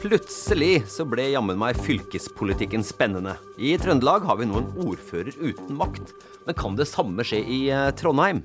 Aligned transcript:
Plutselig 0.00 0.86
så 0.88 1.04
ble 1.04 1.26
jammen 1.34 1.58
meg 1.60 1.76
fylkespolitikken 1.84 2.80
spennende. 2.86 3.34
I 3.60 3.74
Trøndelag 3.80 4.24
har 4.24 4.38
vi 4.40 4.46
nå 4.48 4.62
en 4.62 4.70
ordfører 4.88 5.34
uten 5.36 5.76
makt. 5.76 6.14
Men 6.46 6.56
kan 6.56 6.78
det 6.78 6.86
samme 6.88 7.24
skje 7.26 7.42
i 7.44 7.58
eh, 7.68 7.90
Trondheim? 7.98 8.40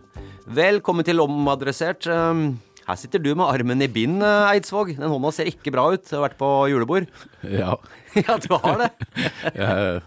Velkommen 0.51 1.07
til 1.07 1.23
Omadressert. 1.23 2.09
Um, 2.11 2.57
Her 2.85 2.99
sitter 2.99 3.23
du 3.23 3.31
med 3.33 3.47
armen 3.47 3.81
i 3.81 3.87
bind, 3.87 4.19
eh, 4.19 4.49
Eidsvåg. 4.51 4.97
Den 4.99 5.07
hånda 5.09 5.31
ser 5.33 5.47
ikke 5.49 5.71
bra 5.73 5.87
ut. 5.95 6.03
Du 6.03 6.17
har 6.17 6.25
vært 6.27 6.37
på 6.41 6.51
julebord. 6.73 7.07
Ja. 7.47 7.77
Ja, 8.15 8.37
du 8.39 8.45
har 8.53 8.77
det. 8.79 8.89
Jeg 9.59 10.01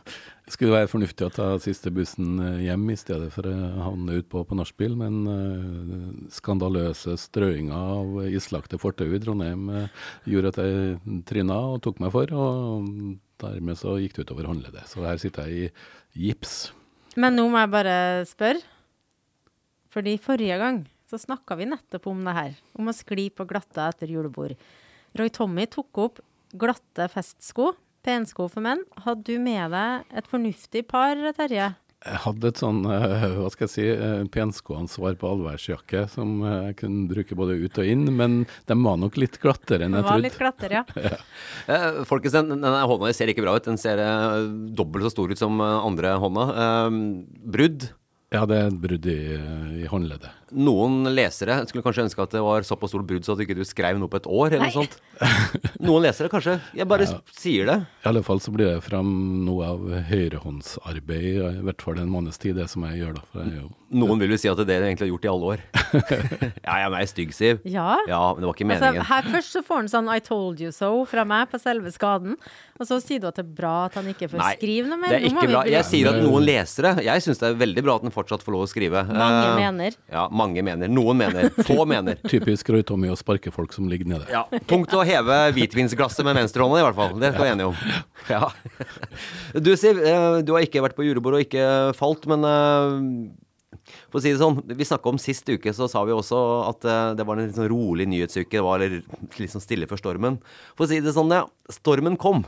skulle 0.55 0.75
være 0.75 0.91
fornuftig 0.91 1.27
å 1.27 1.33
ta 1.35 1.47
siste 1.63 1.91
bussen 1.95 2.39
eh, 2.43 2.65
hjem 2.69 2.87
i 2.93 2.97
stedet 2.99 3.29
for 3.35 3.49
å 3.51 3.55
havne 3.85 4.19
utpå 4.21 4.45
på 4.49 4.59
nachspiel, 4.59 4.95
men 4.99 5.21
uh, 5.29 6.11
skandaløse 6.33 7.17
strøinger 7.21 7.75
av 7.77 8.19
islagte 8.31 8.81
fortau 8.81 9.09
i 9.13 9.21
Trondheim 9.23 9.69
uh, 9.73 10.05
gjorde 10.29 10.53
at 10.55 10.61
jeg 10.63 11.23
tryna 11.29 11.59
og 11.75 11.83
tok 11.85 12.01
meg 12.05 12.15
for, 12.15 12.33
og 12.33 12.89
dermed 13.43 13.79
så 13.79 13.99
gikk 14.03 14.17
det 14.17 14.29
utover 14.29 14.49
håndleddet. 14.51 14.89
Så 14.91 15.05
her 15.07 15.21
sitter 15.21 15.51
jeg 15.51 15.69
i 15.69 16.29
gips. 16.29 16.57
Men 17.19 17.37
nå 17.39 17.49
må 17.51 17.61
jeg 17.63 17.75
bare 17.75 17.97
spørre. 18.29 18.63
Fordi 19.95 20.19
forrige 20.21 20.59
gang 20.61 20.83
så 21.09 21.19
snakka 21.21 21.57
vi 21.59 21.67
nettopp 21.71 22.07
om 22.11 22.21
det 22.27 22.35
her. 22.37 22.57
Om 22.79 22.91
å 22.91 22.97
skli 22.97 23.29
på 23.33 23.47
glatta 23.49 23.89
etter 23.89 24.11
julebord. 24.13 24.59
Roy 25.17 25.33
Tommy 25.33 25.65
tok 25.71 26.03
opp 26.05 26.21
glatte 26.59 27.09
festsko, 27.13 27.73
pensko 28.09 28.49
for 28.53 28.65
menn. 28.65 28.81
Hadde 29.05 29.27
du 29.29 29.37
med 29.43 29.75
deg 29.75 30.17
et 30.17 30.31
fornuftig 30.31 30.87
par, 30.89 31.21
Terje? 31.37 31.75
Jeg 31.99 32.21
hadde 32.23 32.51
et 32.53 32.61
sånn, 32.61 32.85
eh, 32.87 33.25
hva 33.41 33.49
skal 33.51 33.67
jeg 33.67 33.73
si, 33.73 33.85
uh, 33.91 34.23
penskoansvar 34.31 35.17
på 35.19 35.33
allværsjakke 35.33 36.05
som 36.13 36.37
eh, 36.47 36.69
jeg 36.69 36.77
kunne 36.85 37.09
bruke 37.11 37.35
både 37.39 37.57
ut 37.59 37.81
og 37.83 37.91
inn, 37.91 38.05
men 38.15 38.37
de 38.71 38.77
var 38.85 39.01
nok 39.03 39.19
litt 39.19 39.41
glattere 39.43 39.89
enn 39.89 39.97
Det 39.97 40.05
jeg 40.05 40.07
var 40.07 40.15
trodde. 40.15 40.29
litt 40.29 40.39
glattere, 40.39 40.79
ja. 40.79 40.85
ja. 41.73 42.05
Folkens, 42.07 42.37
den, 42.39 42.55
denne 42.55 42.87
hånda 42.87 43.11
ser 43.19 43.35
ikke 43.35 43.43
bra 43.43 43.57
ut. 43.59 43.67
Den 43.67 43.83
ser 43.83 43.99
eh, 44.05 44.47
dobbelt 44.79 45.09
så 45.09 45.17
stor 45.17 45.35
ut 45.35 45.43
som 45.43 45.59
eh, 45.59 45.75
andre 45.91 46.15
hånda. 46.23 46.47
Eh, 46.65 47.01
brudd. 47.59 47.91
Ja, 48.31 48.45
det 48.47 48.61
er 48.61 48.71
et 48.71 48.81
brudd 48.87 49.11
i, 49.11 49.19
i 49.83 49.91
håndleddet. 49.91 50.48
Noen 50.53 51.05
lesere 51.15 51.61
skulle 51.69 51.85
kanskje 51.85 52.05
ønske 52.07 52.23
at 52.23 52.31
det 52.35 52.41
var 52.45 52.63
såpass 52.67 52.91
stort 52.95 53.07
brudd 53.09 53.25
så 53.27 53.33
at 53.35 53.39
du 53.41 53.45
ikke 53.47 53.67
skrev 53.69 53.99
noe 54.01 54.09
på 54.09 54.17
et 54.21 54.27
år, 54.29 54.53
eller 54.57 54.69
noe 54.69 54.73
sånt. 54.73 54.97
Noen 55.81 56.03
lesere, 56.07 56.29
kanskje. 56.33 56.59
Jeg 56.75 56.89
bare 56.89 57.05
Ja. 57.09 57.19
sier 57.37 57.67
det. 57.67 57.79
I 58.05 58.09
alle 58.09 58.23
fall 58.23 58.41
så 58.41 58.53
blir 58.55 58.75
det 58.75 58.83
fram 58.85 59.45
noe 59.45 59.65
av 59.67 59.81
høyrehåndsarbeid, 60.09 61.59
i 61.61 61.63
hvert 61.67 61.83
fall 61.83 61.99
en 61.99 62.11
måneds 62.13 62.39
tid, 62.39 62.57
det 62.57 62.69
som 62.71 62.83
jeg 62.89 63.03
gjør 63.03 63.15
da. 63.19 63.23
For 63.33 63.45
jeg 63.45 63.61
jo 63.63 63.69
Noen 63.89 64.19
vil 64.21 64.29
jo 64.35 64.37
si 64.37 64.49
at 64.51 64.59
det 64.59 64.67
er 64.69 64.69
det 64.69 64.77
du 64.83 64.85
egentlig 64.85 65.07
har 65.07 65.13
gjort 65.15 65.25
i 65.25 65.29
alle 65.33 65.47
år. 65.49 65.61
ja, 66.69 66.75
jeg 66.77 66.93
er 66.93 67.07
stygg, 67.09 67.31
Siv. 67.33 67.61
Ja. 67.65 67.97
Ja, 68.05 68.35
men 68.35 68.43
det 68.43 68.49
var 68.51 68.53
ikke 68.59 68.67
Altså, 68.69 68.85
meningen. 68.85 69.07
her 69.09 69.23
først 69.33 69.55
så 69.57 69.63
får 69.65 69.77
han 69.81 69.89
sånn 69.89 70.11
'I 70.13 70.19
told 70.21 70.61
you 70.61 70.69
so' 70.77 71.07
fra 71.09 71.25
meg 71.25 71.49
på 71.49 71.57
selve 71.59 71.89
skaden. 71.89 72.37
Og 72.79 72.85
så 72.87 72.99
sier 73.01 73.19
du 73.23 73.29
at 73.29 73.37
det 73.41 73.47
er 73.47 73.55
bra 73.57 73.87
at 73.87 73.95
han 73.97 74.05
ikke 74.13 74.29
får 74.29 74.39
Nei, 74.43 74.51
skrive 74.61 74.87
noe 74.93 74.99
mer. 75.01 75.09
det 75.09 75.23
er 75.23 75.29
ikke 75.33 75.49
bra. 75.49 75.63
Jeg 75.65 75.85
sier 75.89 76.09
at 76.13 76.21
noen 76.23 76.45
lesere 76.45 76.93
Jeg 77.03 77.23
syns 77.25 77.41
det 77.41 77.49
er 77.49 77.57
veldig 77.65 77.83
bra 77.83 77.95
at 77.97 78.03
han 78.03 78.13
fortsatt 78.13 78.45
får 78.45 78.53
lov 78.53 78.67
å 78.67 78.69
skrive. 78.69 79.07
Mange 79.09 79.49
uh, 79.49 79.57
mener. 79.57 79.97
Ja, 80.13 80.29
mange 80.39 80.63
mener. 80.65 80.91
Noen 80.93 81.19
mener. 81.21 81.51
Få 81.67 81.83
mener. 81.89 82.19
typisk 82.29 82.71
Roy 82.73 82.85
Tommy 82.87 83.11
å 83.13 83.17
sparke 83.19 83.53
folk 83.55 83.75
som 83.75 83.89
ligger 83.91 84.09
nede. 84.09 84.29
Ja, 84.33 84.45
Tungt 84.71 84.95
å 84.95 85.05
heve 85.07 85.41
hvitvinsglasset 85.57 86.27
med 86.27 86.39
venstrehånda, 86.39 86.81
i 86.81 86.87
hvert 86.87 86.99
fall. 86.99 87.19
Det 87.19 87.31
er 87.31 87.37
vi 87.39 87.51
enige 87.51 87.73
om. 87.73 87.83
Ja. 88.29 88.53
Du, 89.65 89.71
Siv, 89.81 89.99
eh, 90.05 90.41
du 90.45 90.53
har 90.55 90.65
ikke 90.65 90.83
vært 90.85 90.97
på 90.97 91.07
julebord 91.07 91.39
og 91.39 91.45
ikke 91.45 91.65
falt, 91.97 92.27
men 92.31 92.45
eh, 92.47 93.95
for 94.11 94.21
å 94.21 94.23
si 94.23 94.33
det 94.35 94.41
sånn, 94.41 94.61
Vi 94.69 94.87
snakka 94.87 95.11
om 95.11 95.21
sist 95.21 95.49
uke, 95.49 95.73
så 95.77 95.89
sa 95.91 96.03
vi 96.07 96.15
også 96.15 96.39
at 96.69 96.87
eh, 96.89 97.15
det 97.19 97.27
var 97.29 97.39
en 97.39 97.49
litt 97.49 97.59
sånn 97.59 97.71
rolig 97.73 98.09
nyhetsuke. 98.11 98.59
Det 98.59 98.65
var 98.65 98.85
litt 98.85 99.53
sånn 99.55 99.65
stille 99.65 99.89
før 99.91 100.03
stormen. 100.03 100.39
For 100.77 100.87
å 100.87 100.91
si 100.93 101.01
det 101.05 101.17
sånn, 101.17 101.33
ja. 101.35 101.47
Stormen 101.73 102.19
kom. 102.21 102.45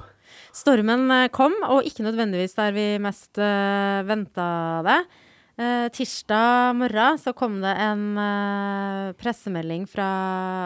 Stormen 0.57 1.07
kom, 1.35 1.55
og 1.71 1.87
ikke 1.87 2.05
nødvendigvis 2.05 2.57
der 2.59 2.73
vi 2.75 2.87
mest 3.03 3.39
uh, 3.39 4.01
venta 4.03 4.47
det. 4.83 4.97
Eh, 5.61 5.89
tirsdag 5.93 6.73
morgen 6.79 7.19
så 7.21 7.35
kom 7.37 7.59
det 7.61 7.73
en 7.85 8.05
eh, 8.17 9.11
pressemelding 9.21 9.85
fra 9.91 10.07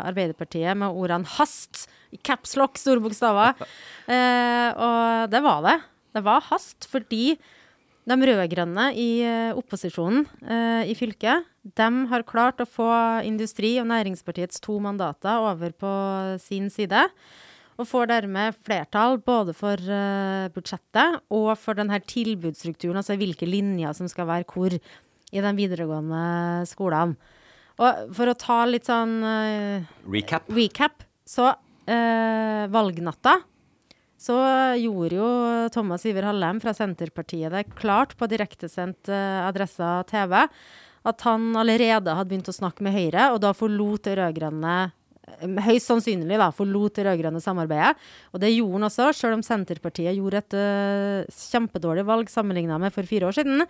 Arbeiderpartiet 0.07 0.79
med 0.79 0.95
ordene 0.95 1.27
'hast' 1.27 1.89
i 2.15 2.19
capslock, 2.23 2.79
store 2.79 3.03
bokstaver. 3.03 3.59
Eh, 4.05 4.71
og 4.77 5.31
det 5.33 5.41
var 5.41 5.63
det. 5.65 5.79
Det 6.13 6.23
var 6.23 6.43
hast 6.51 6.85
fordi 6.85 7.39
de 8.05 8.17
rød-grønne 8.29 8.91
i 8.93 9.25
eh, 9.25 9.57
opposisjonen 9.57 10.27
eh, 10.45 10.91
i 10.93 10.95
fylket, 10.95 11.49
de 11.65 11.89
har 12.11 12.27
klart 12.29 12.61
å 12.61 12.69
få 12.69 12.91
Industri- 13.25 13.79
og 13.81 13.89
Næringspartiets 13.89 14.61
to 14.61 14.77
mandater 14.77 15.41
over 15.41 15.73
på 15.73 15.93
sin 16.39 16.69
side. 16.69 17.01
Og 17.75 17.89
får 17.91 18.11
dermed 18.13 18.59
flertall 18.63 19.19
både 19.25 19.55
for 19.57 19.81
uh, 19.91 20.51
budsjettet 20.55 21.25
og 21.35 21.51
for 21.59 21.79
denne 21.79 21.99
tilbudsstrukturen, 22.07 23.01
altså 23.01 23.17
hvilke 23.19 23.49
linjer 23.49 23.97
som 23.99 24.11
skal 24.11 24.29
være 24.31 24.47
hvor 24.51 24.75
i 24.75 25.43
de 25.43 25.55
videregående 25.59 26.23
skolene. 26.71 27.19
Og 27.83 28.15
for 28.15 28.31
å 28.31 28.37
ta 28.39 28.61
litt 28.71 28.87
sånn 28.87 29.17
uh, 29.27 29.89
Recap. 30.07 30.47
recap, 30.55 31.03
så 31.27 31.51
uh, 31.51 32.63
valgnatta 32.71 33.41
så 34.25 34.37
gjorde 34.79 35.19
jo 35.19 35.29
Thomas 35.75 36.07
Iver 36.09 36.29
Hallem 36.31 36.61
fra 36.63 36.73
Senterpartiet 36.77 37.53
det 37.53 37.67
klart 37.77 38.15
på 38.17 38.29
direktesendt 38.31 39.11
eh, 39.13 39.41
Adressa 39.45 39.99
TV 40.09 40.39
at 41.05 41.25
han 41.27 41.51
allerede 41.61 42.15
hadde 42.17 42.31
begynt 42.31 42.49
å 42.49 42.57
snakke 42.57 42.87
med 42.87 42.95
Høyre, 42.97 43.27
og 43.35 43.43
da 43.45 43.53
forlot 43.57 44.07
det 44.07 44.17
rød-grønne 44.17 44.77
Høyst 45.65 45.89
sannsynlig 45.89 46.37
da, 46.41 46.51
forlot 46.53 46.99
det 46.99 47.07
rød-grønne 47.07 47.41
samarbeidet. 47.43 47.95
Og 48.33 48.43
det 48.43 48.53
gjorde 48.53 48.77
han 48.77 48.89
også, 48.91 49.09
selv 49.17 49.39
om 49.39 49.45
Senterpartiet 49.45 50.19
gjorde 50.19 50.43
et 50.43 50.57
uh, 50.59 51.37
kjempedårlig 51.53 52.05
valg 52.09 52.33
sammenligna 52.33 52.77
med 52.83 52.93
for 52.95 53.09
fire 53.09 53.31
år 53.31 53.39
siden. 53.39 53.65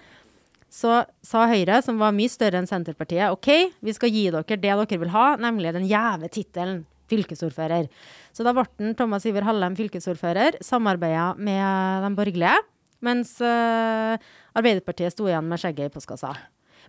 Så 0.75 1.05
sa 1.23 1.45
Høyre, 1.47 1.79
som 1.87 2.01
var 2.03 2.15
mye 2.17 2.33
større 2.33 2.59
enn 2.59 2.67
Senterpartiet, 2.67 3.31
OK, 3.31 3.77
vi 3.79 3.95
skal 3.95 4.11
gi 4.11 4.27
dere 4.35 4.43
det 4.43 4.59
dere 4.65 4.99
vil 5.05 5.13
ha, 5.15 5.29
nemlig 5.39 5.75
den 5.77 5.87
gjeve 5.87 6.31
tittelen 6.35 6.83
fylkesordfører. 7.13 7.87
Så 8.35 8.47
da 8.47 8.55
ble 8.57 8.95
Thomas 8.99 9.27
Iver 9.29 9.47
Hallem 9.47 9.77
fylkesordfører, 9.79 10.59
samarbeida 10.65 11.35
med 11.39 12.09
de 12.09 12.11
borgerlige, 12.19 12.57
mens 13.05 13.37
uh, 13.45 14.17
Arbeiderpartiet 14.57 15.15
sto 15.15 15.29
igjen 15.29 15.47
med 15.47 15.63
skjegget 15.63 15.93
i 15.93 15.95
postkassa. 15.95 16.33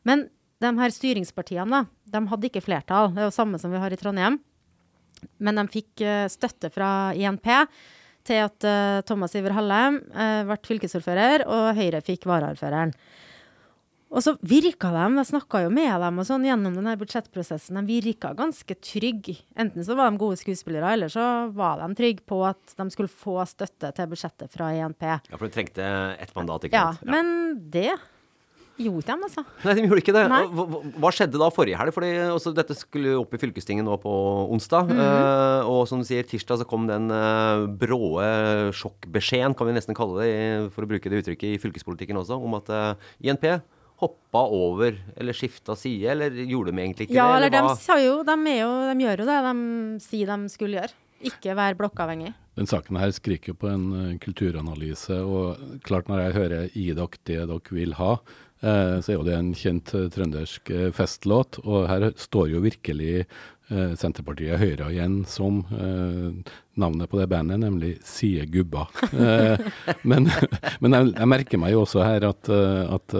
Men 0.07 0.25
de 0.63 0.71
her 0.79 0.93
styringspartiene, 0.95 1.83
da, 1.83 1.85
de 2.15 2.25
hadde 2.31 2.49
ikke 2.49 2.63
flertall. 2.63 3.11
Det 3.13 3.21
er 3.21 3.29
jo 3.29 3.35
samme 3.35 3.59
som 3.61 3.73
vi 3.73 3.81
har 3.81 3.93
i 3.93 3.99
Trondheim. 3.99 4.39
Men 5.37 5.61
de 5.61 5.67
fikk 5.71 6.05
uh, 6.05 6.25
støtte 6.31 6.71
fra 6.73 6.89
INP 7.17 7.51
til 8.25 8.41
at 8.41 8.65
uh, 8.65 9.03
Thomas 9.05 9.35
Iver 9.37 9.53
Hallem 9.57 10.01
ble 10.49 10.57
fylkesordfører, 10.65 11.45
og 11.45 11.75
Høyre 11.77 12.01
fikk 12.05 12.25
varaordføreren. 12.29 12.95
Og 14.15 14.23
så 14.23 14.35
virka 14.47 14.91
de, 14.93 15.05
jeg 15.17 15.27
snakka 15.31 15.65
jo 15.65 15.71
med 15.73 15.89
dem 15.99 16.21
og 16.21 16.27
sånn 16.27 16.45
gjennom 16.47 16.77
denne 16.77 16.93
budsjettprosessen, 16.99 17.81
de 17.81 17.97
virka 17.99 18.31
ganske 18.37 18.77
trygge. 18.79 19.39
Enten 19.59 19.83
så 19.83 19.97
var 19.97 20.07
de 20.07 20.21
gode 20.21 20.39
skuespillere, 20.39 20.93
eller 20.95 21.11
så 21.11 21.25
var 21.55 21.81
de 21.81 21.89
trygge 21.97 22.23
på 22.29 22.39
at 22.47 22.77
de 22.77 22.85
skulle 22.93 23.11
få 23.11 23.41
støtte 23.49 23.91
til 23.97 24.11
budsjettet 24.13 24.53
fra 24.53 24.69
INP. 24.77 25.03
Ja, 25.09 25.35
for 25.35 25.49
du 25.49 25.55
trengte 25.55 25.89
ett 26.15 26.31
mandat, 26.37 26.69
ikke 26.69 26.85
sant? 26.85 27.03
Ja, 27.03 27.11
men 27.11 27.57
det 27.73 27.91
gjorde 28.81 29.07
de, 29.07 29.15
altså. 29.27 29.43
Nei, 29.63 29.75
de 29.77 29.83
gjorde 29.85 30.01
ikke 30.01 30.15
det. 30.15 30.23
Hva, 30.31 30.65
hva, 30.99 31.11
skjedde 31.15 31.39
da 31.41 31.49
forrige 31.53 31.79
helg? 31.79 31.93
Fordi 31.95 32.09
også, 32.33 32.51
dette 32.55 32.75
skulle 32.77 33.15
opp 33.19 33.35
i 33.35 33.39
fylkestinget 33.39 33.87
nå 33.87 33.95
på 34.01 34.15
onsdag. 34.51 34.89
Mm 34.89 34.97
-hmm. 34.97 35.61
uh, 35.61 35.69
og 35.71 35.87
som 35.87 35.99
du 35.99 36.05
sier, 36.05 36.23
tirsdag 36.23 36.59
så 36.59 36.67
kom 36.67 36.87
den 36.87 37.09
uh, 37.11 37.67
bråe 37.67 38.71
sjokkbeskjeden, 38.73 39.55
kan 39.55 39.67
vi 39.67 39.73
nesten 39.73 39.95
kalle 39.95 40.23
det, 40.23 40.71
for 40.73 40.83
å 40.83 40.87
bruke 40.87 41.09
det 41.09 41.23
uttrykket 41.23 41.55
i 41.55 41.61
fylkespolitikken 41.61 42.17
også, 42.17 42.35
om 42.35 42.53
at 42.55 42.69
uh, 42.69 42.95
INP 43.21 43.61
hoppa 43.97 44.41
over 44.51 44.97
eller 45.15 45.33
skifta 45.33 45.75
side, 45.75 46.11
eller 46.11 46.29
gjorde 46.31 46.71
de 46.71 46.81
egentlig 46.81 47.07
ikke 47.07 47.15
ja, 47.15 47.27
det? 47.27 47.35
Eller 47.37 47.49
de, 47.49 48.03
jo, 48.03 48.23
de, 48.23 48.57
jo, 48.59 48.71
de, 48.91 49.03
gjør 49.03 49.19
jo 49.19 49.25
det 49.25 49.41
de 49.47 49.99
sier 50.03 50.27
de 50.27 50.49
skulle 50.49 50.81
gjøre. 50.81 50.93
Ikke 51.25 51.55
være 51.55 51.77
blokkavhengig. 51.79 52.33
Den 52.55 52.67
saken 52.67 52.97
her 52.99 53.11
skriker 53.11 53.53
på 53.53 53.67
en 53.67 54.19
kulturanalyse, 54.19 55.15
og 55.23 55.79
klart 55.83 56.07
når 56.07 56.19
jeg 56.19 56.33
hører 56.33 56.67
'gi 56.73 56.93
dere 56.93 57.07
det 57.23 57.47
dere 57.47 57.71
vil 57.71 57.93
ha', 57.93 58.19
så 58.65 59.11
er 59.11 59.17
jo 59.17 59.25
det 59.27 59.35
en 59.37 59.51
kjent 59.57 59.91
uh, 59.93 60.07
trøndersk 60.13 60.71
festlåt. 60.97 61.59
Og 61.65 61.85
her 61.91 62.09
står 62.17 62.55
jo 62.55 62.63
virkelig 62.65 63.25
Senterpartiet 63.65 64.61
Høyre 64.61 64.91
igjen 64.93 65.23
som 65.25 65.63
navnet 66.75 67.09
på 67.09 67.19
det 67.19 67.27
bandet, 67.31 67.59
nemlig 67.59 67.95
Sie 68.03 68.45
Gubba. 68.51 68.87
Eh, 69.11 69.59
men, 70.09 70.27
men 70.83 70.97
jeg, 70.97 71.29
merker 71.29 71.61
meg 71.61 71.75
jo 71.75 71.83
også 71.85 72.03
her 72.05 72.27
at, 72.27 72.49
eh, 72.51 72.81
at 72.95 73.15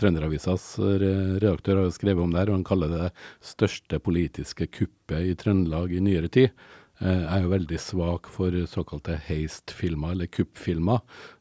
Trønderavisas 0.00 0.74
redaktør 0.80 1.84
har 1.84 1.94
skrevet 1.96 2.24
om 2.24 2.34
det 2.34 2.42
her, 2.42 2.52
og 2.52 2.60
han 2.60 2.68
kaller 2.68 2.92
det 2.92 3.00
det 3.00 3.14
største 3.52 4.00
politiske 4.04 4.68
kuppet 4.68 5.32
i 5.32 5.34
Trøndelag 5.38 5.96
i 5.96 6.04
nyere 6.04 6.28
tid. 6.32 6.52
Jeg 7.00 7.28
er 7.32 7.44
jo 7.46 7.52
veldig 7.54 7.78
svak 7.80 8.26
for 8.28 8.52
såkalte 8.68 9.14
heist-filmer, 9.24 10.12
eller 10.12 10.28
kuppfilmer. 10.28 11.00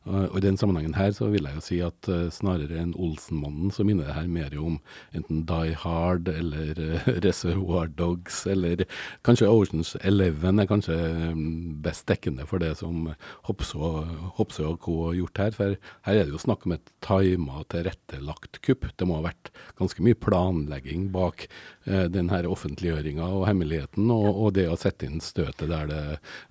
Og 0.09 0.39
I 0.39 0.43
den 0.43 0.57
sammenhengen 0.57 0.95
her 0.97 1.11
så 1.15 1.27
vil 1.29 1.45
jeg 1.45 1.57
jo 1.57 1.63
si 1.63 1.77
at 1.85 2.09
uh, 2.09 2.27
snarere 2.33 2.79
enn 2.81 2.95
Olsenmannen 2.97 3.69
så 3.73 3.85
minner 3.85 4.07
det 4.09 4.15
her 4.15 4.29
mer 4.31 4.55
om 4.59 4.79
enten 5.15 5.43
Die 5.49 5.75
Hard 5.77 6.29
eller 6.31 6.79
uh, 6.81 7.09
Reservoir 7.25 7.91
Dogs 7.93 8.41
eller 8.49 8.85
kanskje 9.27 9.49
Oceans 9.51 9.95
Eleven 10.01 10.61
er 10.61 10.69
kanskje 10.69 10.97
um, 11.31 11.43
best 11.83 12.07
dekkende 12.09 12.47
for 12.49 12.61
det 12.63 12.75
som 12.79 13.11
Hopsø 13.47 14.65
og 14.69 14.79
co. 14.81 14.95
har 15.07 15.17
gjort 15.19 15.43
her. 15.43 15.55
For 15.55 15.77
her 16.07 16.19
er 16.19 16.25
det 16.25 16.33
jo 16.33 16.41
snakk 16.41 16.65
om 16.65 16.75
et 16.75 16.93
tima, 17.05 17.63
tilrettelagt 17.69 18.61
kupp. 18.65 18.87
Det 18.95 19.07
må 19.07 19.19
ha 19.19 19.27
vært 19.29 19.51
ganske 19.79 20.03
mye 20.05 20.17
planlegging 20.17 21.09
bak 21.13 21.45
uh, 21.87 22.07
den 22.11 22.31
her 22.33 22.49
offentliggjøringa 22.49 23.29
og 23.29 23.45
hemmeligheten, 23.49 24.09
og, 24.13 24.29
og, 24.31 24.53
det 24.57 24.67
å 24.71 24.77
sette 24.79 25.07
inn 25.07 25.21
støtet 25.23 25.69
der 25.69 25.89
det, 25.89 26.03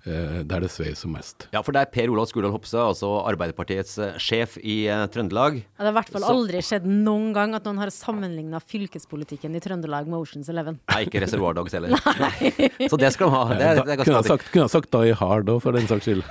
uh, 0.07 0.41
der 0.47 0.65
det 0.65 0.71
mest. 1.09 1.47
Ja, 1.53 1.61
for 1.65 1.75
det 1.75 1.83
er 1.83 1.93
Per 1.93 2.11
Olav 2.13 2.29
Skurdal 2.29 2.53
Hopse, 2.53 2.79
altså 2.79 3.11
arbeider 3.27 3.48
Arbeiderpartiets 3.49 3.97
eh, 3.97 4.17
sjef 4.21 4.57
i 4.61 4.89
uh, 4.89 5.05
Trøndelag. 5.11 5.59
Ja, 5.59 5.81
det 5.81 5.87
har 5.87 5.93
i 5.93 5.97
hvert 5.99 6.11
fall 6.13 6.25
aldri 6.27 6.61
skjedd 6.65 6.85
noen 6.89 7.31
gang 7.35 7.55
at 7.57 7.65
noen 7.67 7.79
har 7.81 7.91
sammenligna 7.93 8.61
fylkespolitikken 8.61 9.55
i 9.57 9.61
Trøndelag 9.63 10.09
med 10.09 10.19
Oceans 10.19 10.49
Eleven. 10.51 10.79
Nei, 10.91 11.01
ikke 11.07 11.23
Reservoir 11.23 11.57
Dogs 11.57 11.73
heller. 11.75 11.95
Så 12.91 12.99
det 12.99 13.11
skal 13.15 13.29
de 13.29 13.35
ha. 13.35 13.43
Det, 13.53 13.71
det 13.87 13.97
kunne, 14.03 14.19
ha 14.19 14.25
sagt, 14.25 14.51
kunne 14.53 14.67
ha 14.67 14.71
sagt 14.71 14.91
Die 14.93 15.15
Hard 15.17 15.49
òg, 15.49 15.61
for 15.63 15.75
den 15.75 15.89
saks 15.89 16.07
skyld. 16.07 16.23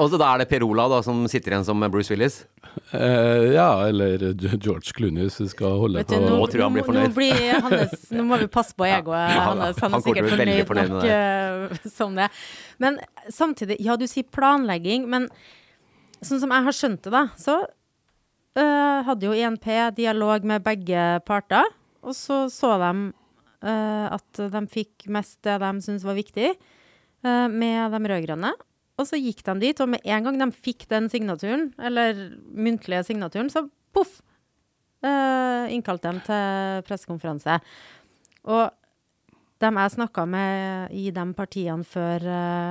Og 0.00 0.10
så 0.10 0.18
da 0.18 0.32
er 0.34 0.42
det 0.42 0.48
Per 0.50 0.64
Olav 0.66 0.90
da, 0.90 1.00
som 1.06 1.22
sitter 1.30 1.54
igjen 1.54 1.66
som 1.66 1.82
Bruce 1.92 2.12
Willis? 2.12 2.42
Uh, 2.92 3.54
ja, 3.54 3.68
eller 3.88 4.22
George 4.34 4.94
Clooney, 4.94 5.28
hvis 5.28 5.40
vi 5.40 5.48
skal 5.52 5.78
holde 5.80 6.02
Vet 6.02 6.10
på 6.10 6.18
du, 6.18 6.26
nå, 6.26 6.36
nå, 6.38 6.46
tror 6.50 6.62
jeg 6.62 6.66
han 6.66 6.76
blir 6.76 6.86
fornøyd. 6.88 7.08
Nå, 7.08 7.16
blir 7.16 7.66
Hannes, 7.66 8.06
nå 8.14 8.26
må 8.26 8.38
vi 8.42 8.48
passe 8.50 8.74
på 8.76 8.86
egoet 8.88 9.34
ja, 9.34 9.44
hans. 9.50 9.82
Han, 9.82 9.94
han 9.94 10.00
er 10.00 10.06
sikkert 10.08 10.30
fornøyd, 10.34 10.62
fornøyd 10.70 10.94
nok 10.94 11.10
uh, 11.10 11.90
som 11.98 12.16
det. 12.18 12.30
Men 12.82 12.98
samtidig, 13.32 13.78
ja 13.84 13.98
du 14.00 14.08
sier 14.10 14.26
planlegging, 14.34 15.06
men 15.10 15.30
sånn 16.26 16.42
som 16.42 16.52
jeg 16.54 16.66
har 16.66 16.76
skjønt 16.76 17.06
det, 17.06 17.12
da, 17.14 17.24
så 17.40 17.56
uh, 18.58 18.98
hadde 19.06 19.28
jo 19.28 19.36
INP 19.36 19.66
dialog 19.96 20.46
med 20.46 20.64
begge 20.64 21.06
parter. 21.26 21.66
Og 22.04 22.16
så 22.16 22.44
så 22.52 22.74
de 22.82 22.92
uh, 23.64 24.06
at 24.12 24.44
de 24.52 24.62
fikk 24.70 25.08
mest 25.12 25.40
det 25.46 25.56
de 25.62 25.72
syntes 25.84 26.06
var 26.06 26.18
viktig 26.18 26.52
uh, 26.52 27.48
med 27.48 27.96
de 27.96 28.12
rød-grønne. 28.12 28.52
Og 28.94 29.08
så 29.08 29.18
gikk 29.18 29.42
de 29.48 29.56
dit, 29.62 29.80
og 29.82 29.90
med 29.90 30.04
en 30.06 30.28
gang 30.28 30.38
de 30.38 30.50
fikk 30.54 30.86
den 30.92 31.08
signaturen, 31.10 31.72
eller 31.82 32.14
muntlige 32.54 33.02
signaturen, 33.08 33.50
så 33.50 33.66
poff! 33.94 34.20
Innkalte 35.04 36.08
dem 36.08 36.20
til 36.24 36.84
pressekonferanse. 36.86 37.58
Og 38.48 38.70
dem 39.60 39.80
jeg 39.82 39.92
snakka 39.96 40.22
med 40.30 40.94
i 40.96 41.10
de 41.12 41.24
partiene 41.36 41.84
før 41.84 42.24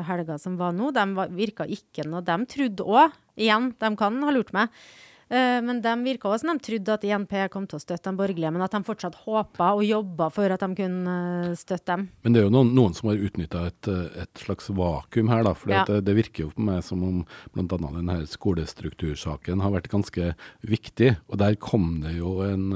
helga 0.07 0.39
som 0.41 0.55
var 0.57 0.73
nå, 0.73 0.89
de 0.95 1.27
virka 1.35 1.67
ikke 1.69 2.07
noe 2.09 2.23
De 2.25 2.39
trodde 2.49 2.87
òg, 2.87 3.13
igjen, 3.39 3.73
de 3.79 3.95
kan 3.99 4.21
ha 4.23 4.33
lurt 4.33 4.53
meg, 4.55 4.71
uh, 5.33 5.59
men 5.65 5.81
de 5.83 5.93
virka 6.05 6.29
også 6.29 6.45
som 6.45 6.53
de 6.53 6.65
trodde 6.67 6.95
at 6.95 7.07
INP 7.07 7.35
kom 7.53 7.65
til 7.69 7.79
å 7.79 7.83
støtte 7.83 8.11
de 8.11 8.19
borgerlige, 8.19 8.51
men 8.53 8.65
at 8.65 8.75
de 8.75 8.81
fortsatt 8.85 9.17
håpa 9.25 9.71
og 9.77 9.85
jobba 9.87 10.29
for 10.33 10.53
at 10.53 10.65
de 10.65 10.79
kunne 10.79 11.17
uh, 11.49 11.57
støtte 11.59 11.87
dem. 11.91 12.07
Men 12.25 12.35
det 12.35 12.43
er 12.43 12.47
jo 12.47 12.53
noen, 12.55 12.73
noen 12.77 12.97
som 12.97 13.11
har 13.11 13.25
utnytta 13.29 13.65
et, 13.71 13.91
et, 14.25 14.33
slags 14.43 14.71
vakuum 14.73 15.33
her, 15.33 15.45
da. 15.47 15.55
For 15.57 15.73
ja. 15.73 15.83
det, 15.89 16.03
det, 16.07 16.17
virker 16.19 16.47
jo 16.47 16.53
på 16.53 16.67
meg 16.69 16.81
som 16.85 17.03
om 17.05 17.21
bl.a. 17.55 17.67
denne 17.83 18.21
skolestruktursaken 18.29 19.63
har 19.65 19.75
vært 19.75 19.91
ganske 19.93 20.33
viktig. 20.67 21.15
Og 21.29 21.39
der 21.41 21.59
kom 21.61 22.01
det 22.05 22.17
jo 22.19 22.39
en 22.45 22.69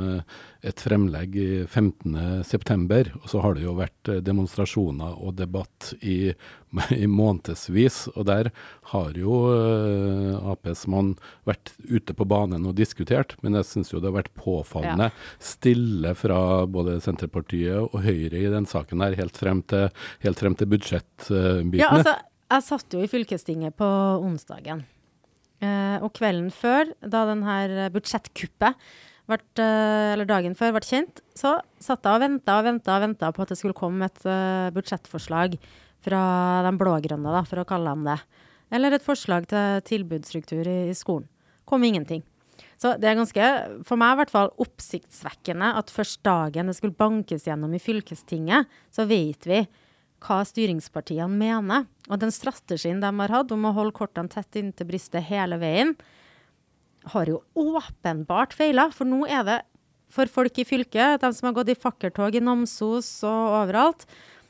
et 0.67 0.81
fremlegg 0.83 1.35
i 1.39 1.49
15.9, 1.65 3.13
og 3.21 3.27
så 3.31 3.41
har 3.43 3.55
det 3.55 3.63
jo 3.63 3.75
vært 3.77 4.11
eh, 4.11 4.19
demonstrasjoner 4.25 5.17
og 5.23 5.37
debatt 5.39 5.93
i, 6.01 6.33
i 7.01 7.07
månedsvis. 7.09 7.99
Og 8.15 8.27
der 8.29 8.51
har 8.91 9.17
jo 9.19 9.39
uh, 9.51 10.51
Aps 10.51 10.85
mann 10.91 11.15
vært 11.47 11.73
ute 11.87 12.15
på 12.18 12.27
banen 12.27 12.68
og 12.68 12.77
diskutert, 12.77 13.37
men 13.44 13.57
jeg 13.59 13.69
syns 13.69 13.94
jo 13.94 14.01
det 14.01 14.11
har 14.11 14.19
vært 14.19 14.33
påfallende 14.37 15.09
ja. 15.09 15.25
stille 15.44 16.13
fra 16.18 16.39
både 16.69 16.99
Senterpartiet 17.03 17.80
og 17.87 17.99
Høyre 18.06 18.44
i 18.44 18.51
den 18.53 18.68
saken 18.69 19.03
her, 19.03 19.18
helt 19.19 19.39
frem 19.39 19.63
til, 19.71 19.89
helt 20.25 20.44
frem 20.44 20.57
til 20.59 20.71
budsjettbitene. 20.73 21.81
Ja, 21.81 21.92
altså, 21.95 22.18
jeg 22.47 22.68
satt 22.68 22.95
jo 22.95 23.03
i 23.03 23.11
fylkestinget 23.11 23.75
på 23.80 23.89
onsdagen. 24.23 24.85
Uh, 25.57 25.97
og 26.06 26.11
kvelden 26.13 26.51
før, 26.53 26.92
da 27.01 27.23
den 27.31 27.42
her 27.47 27.87
budsjettkuppet 27.95 28.77
vært, 29.27 29.59
eh, 29.59 30.13
eller 30.13 30.27
dagen 30.29 30.55
før 30.55 30.75
ble 30.77 30.85
kjent, 30.87 31.21
så 31.35 31.57
satt 31.83 32.05
jeg 32.07 32.17
og 32.17 32.23
venta 32.23 32.59
og 32.59 32.67
venta 32.67 32.95
og 32.95 33.03
venta 33.05 33.31
på 33.35 33.43
at 33.43 33.51
det 33.53 33.59
skulle 33.59 33.77
komme 33.77 34.07
et 34.07 34.23
uh, 34.25 34.71
budsjettforslag 34.75 35.57
fra 36.05 36.21
de 36.63 36.71
blå-grønne, 36.79 37.33
da, 37.35 37.43
for 37.47 37.61
å 37.61 37.67
kalle 37.67 37.91
dem 37.91 38.07
det. 38.07 38.17
Eller 38.77 38.95
et 38.95 39.05
forslag 39.05 39.47
til 39.51 39.83
tilbudsstruktur 39.87 40.67
i, 40.67 40.79
i 40.91 40.95
skolen. 40.97 41.27
Kom 41.67 41.83
ingenting. 41.83 42.23
Så 42.77 42.93
det 43.01 43.09
er 43.09 43.17
ganske, 43.17 43.49
for 43.87 43.99
meg 43.99 44.13
i 44.13 44.19
hvert 44.21 44.33
fall, 44.33 44.51
oppsiktsvekkende 44.61 45.73
at 45.79 45.91
først 45.93 46.21
dagen 46.25 46.69
det 46.69 46.77
skulle 46.77 46.97
bankes 46.97 47.47
gjennom 47.47 47.73
i 47.73 47.81
fylkestinget, 47.81 48.69
så 48.93 49.07
vet 49.09 49.47
vi 49.49 49.63
hva 50.23 50.39
styringspartiene 50.45 51.29
mener. 51.33 51.87
Og 52.07 52.21
den 52.21 52.33
strategien 52.33 53.01
de 53.01 53.09
har 53.19 53.33
hatt 53.33 53.53
om 53.53 53.67
å 53.67 53.73
holde 53.75 53.97
kortene 53.97 54.31
tett 54.31 54.59
inntil 54.61 54.89
brystet 54.89 55.25
hele 55.29 55.59
veien, 55.61 55.95
har 57.14 57.31
jo 57.31 57.42
åpenbart 57.57 58.56
feila. 58.57 58.90
For 58.94 59.07
nå 59.07 59.26
er 59.28 59.45
det 59.47 59.57
for 60.14 60.30
folk 60.31 60.57
i 60.59 60.66
fylket, 60.68 61.21
de 61.21 61.31
som 61.35 61.49
har 61.49 61.56
gått 61.57 61.71
i 61.73 61.78
fakkeltog 61.78 62.35
i 62.37 62.44
Namsos 62.44 63.09
og 63.28 63.57
overalt, 63.61 64.07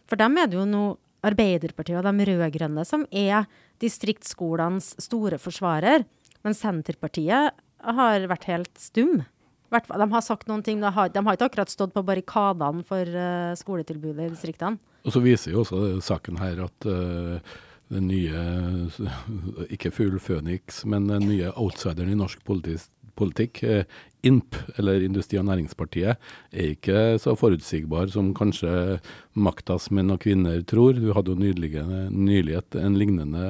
for 0.07 0.19
dem 0.19 0.37
er 0.39 0.49
det 0.49 0.59
jo 0.59 0.67
nå 0.69 0.85
Arbeiderpartiet 1.25 1.97
og 1.97 2.05
de 2.05 2.27
rød-grønne 2.29 2.83
som 2.85 3.03
er 3.09 3.47
distriktsskolenes 3.81 4.93
store 5.01 5.39
forsvarer. 5.41 6.05
Men 6.45 6.55
Senterpartiet 6.55 7.57
har 7.83 8.27
vært 8.29 8.45
helt 8.47 8.71
stum. 8.79 9.25
De 9.73 10.07
har 10.13 10.23
sagt 10.23 10.47
noen 10.47 10.63
ting, 10.63 10.79
de 10.79 10.91
har, 10.93 11.09
de 11.11 11.23
har 11.25 11.35
ikke 11.35 11.49
akkurat 11.49 11.73
stått 11.73 11.95
på 11.95 12.05
barrikadene 12.07 12.85
for 12.87 13.17
uh, 13.17 13.57
skoletilbudet 13.59 14.29
i 14.29 14.31
distriktene. 14.31 14.79
Og 15.03 15.15
så 15.15 15.23
viser 15.23 15.55
jo 15.55 15.65
også 15.65 15.97
saken 16.05 16.39
her 16.39 16.61
at 16.67 16.87
uh, 16.87 17.57
den 17.93 18.09
nye 18.11 18.41
Ikke 19.73 19.91
fugl 19.95 20.19
Føniks, 20.19 20.83
men 20.85 21.09
den 21.11 21.27
nye 21.29 21.53
outsideren 21.55 22.11
i 22.11 22.19
norsk 22.19 22.43
politisk, 22.47 22.91
politikk. 23.17 23.63
Eh, 23.63 23.83
INP, 24.27 24.55
eller 24.77 25.01
Industri- 25.05 25.39
og 25.39 25.45
Næringspartiet, 25.47 26.17
er 26.51 26.71
ikke 26.73 27.17
så 27.21 27.35
forutsigbar 27.37 28.09
som 28.11 28.33
kanskje 28.37 28.97
maktas 29.37 29.89
menn 29.93 30.11
og 30.13 30.21
kvinner 30.25 30.63
tror. 30.67 30.97
Du 30.97 31.13
hadde 31.15 31.33
jo 31.33 31.39
nylig 31.39 32.57
en 32.75 32.97
lignende 32.99 33.47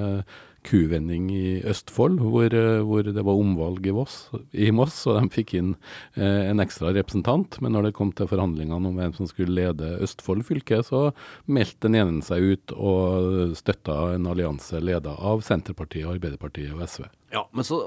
kuvending 0.67 1.29
i 1.33 1.59
Østfold, 1.67 2.19
hvor, 2.21 2.51
eh, 2.53 2.83
hvor, 2.85 3.07
det 3.07 3.23
var 3.25 3.39
omvalg 3.39 3.87
i, 3.87 3.93
Voss, 3.95 4.17
i 4.51 4.69
Moss, 4.75 4.99
og 5.07 5.19
de 5.19 5.31
fikk 5.33 5.55
inn 5.59 5.73
eh, 6.15 6.49
en 6.51 6.63
ekstra 6.63 6.91
representant. 6.95 7.59
Men 7.63 7.75
når 7.75 7.89
det 7.89 7.95
kom 7.97 8.11
til 8.15 8.29
forhandlingene 8.29 8.91
om 8.91 8.99
hvem 8.99 9.15
som 9.17 9.29
skulle 9.29 9.55
lede 9.55 9.95
Østfold 10.03 10.45
fylke, 10.47 10.81
så 10.85 11.09
meldte 11.45 11.87
den 11.87 11.99
ene 12.01 12.25
seg 12.25 12.43
ut 12.43 12.75
og 12.75 13.55
støtta 13.57 14.13
en 14.15 14.27
allianse 14.29 14.83
leda 14.83 15.15
av 15.17 15.45
Senterpartiet, 15.47 16.09
Arbeiderpartiet 16.11 16.75
og 16.75 16.85
SV. 16.87 17.07
Ja, 17.27 17.43
men 17.51 17.65
så 17.67 17.77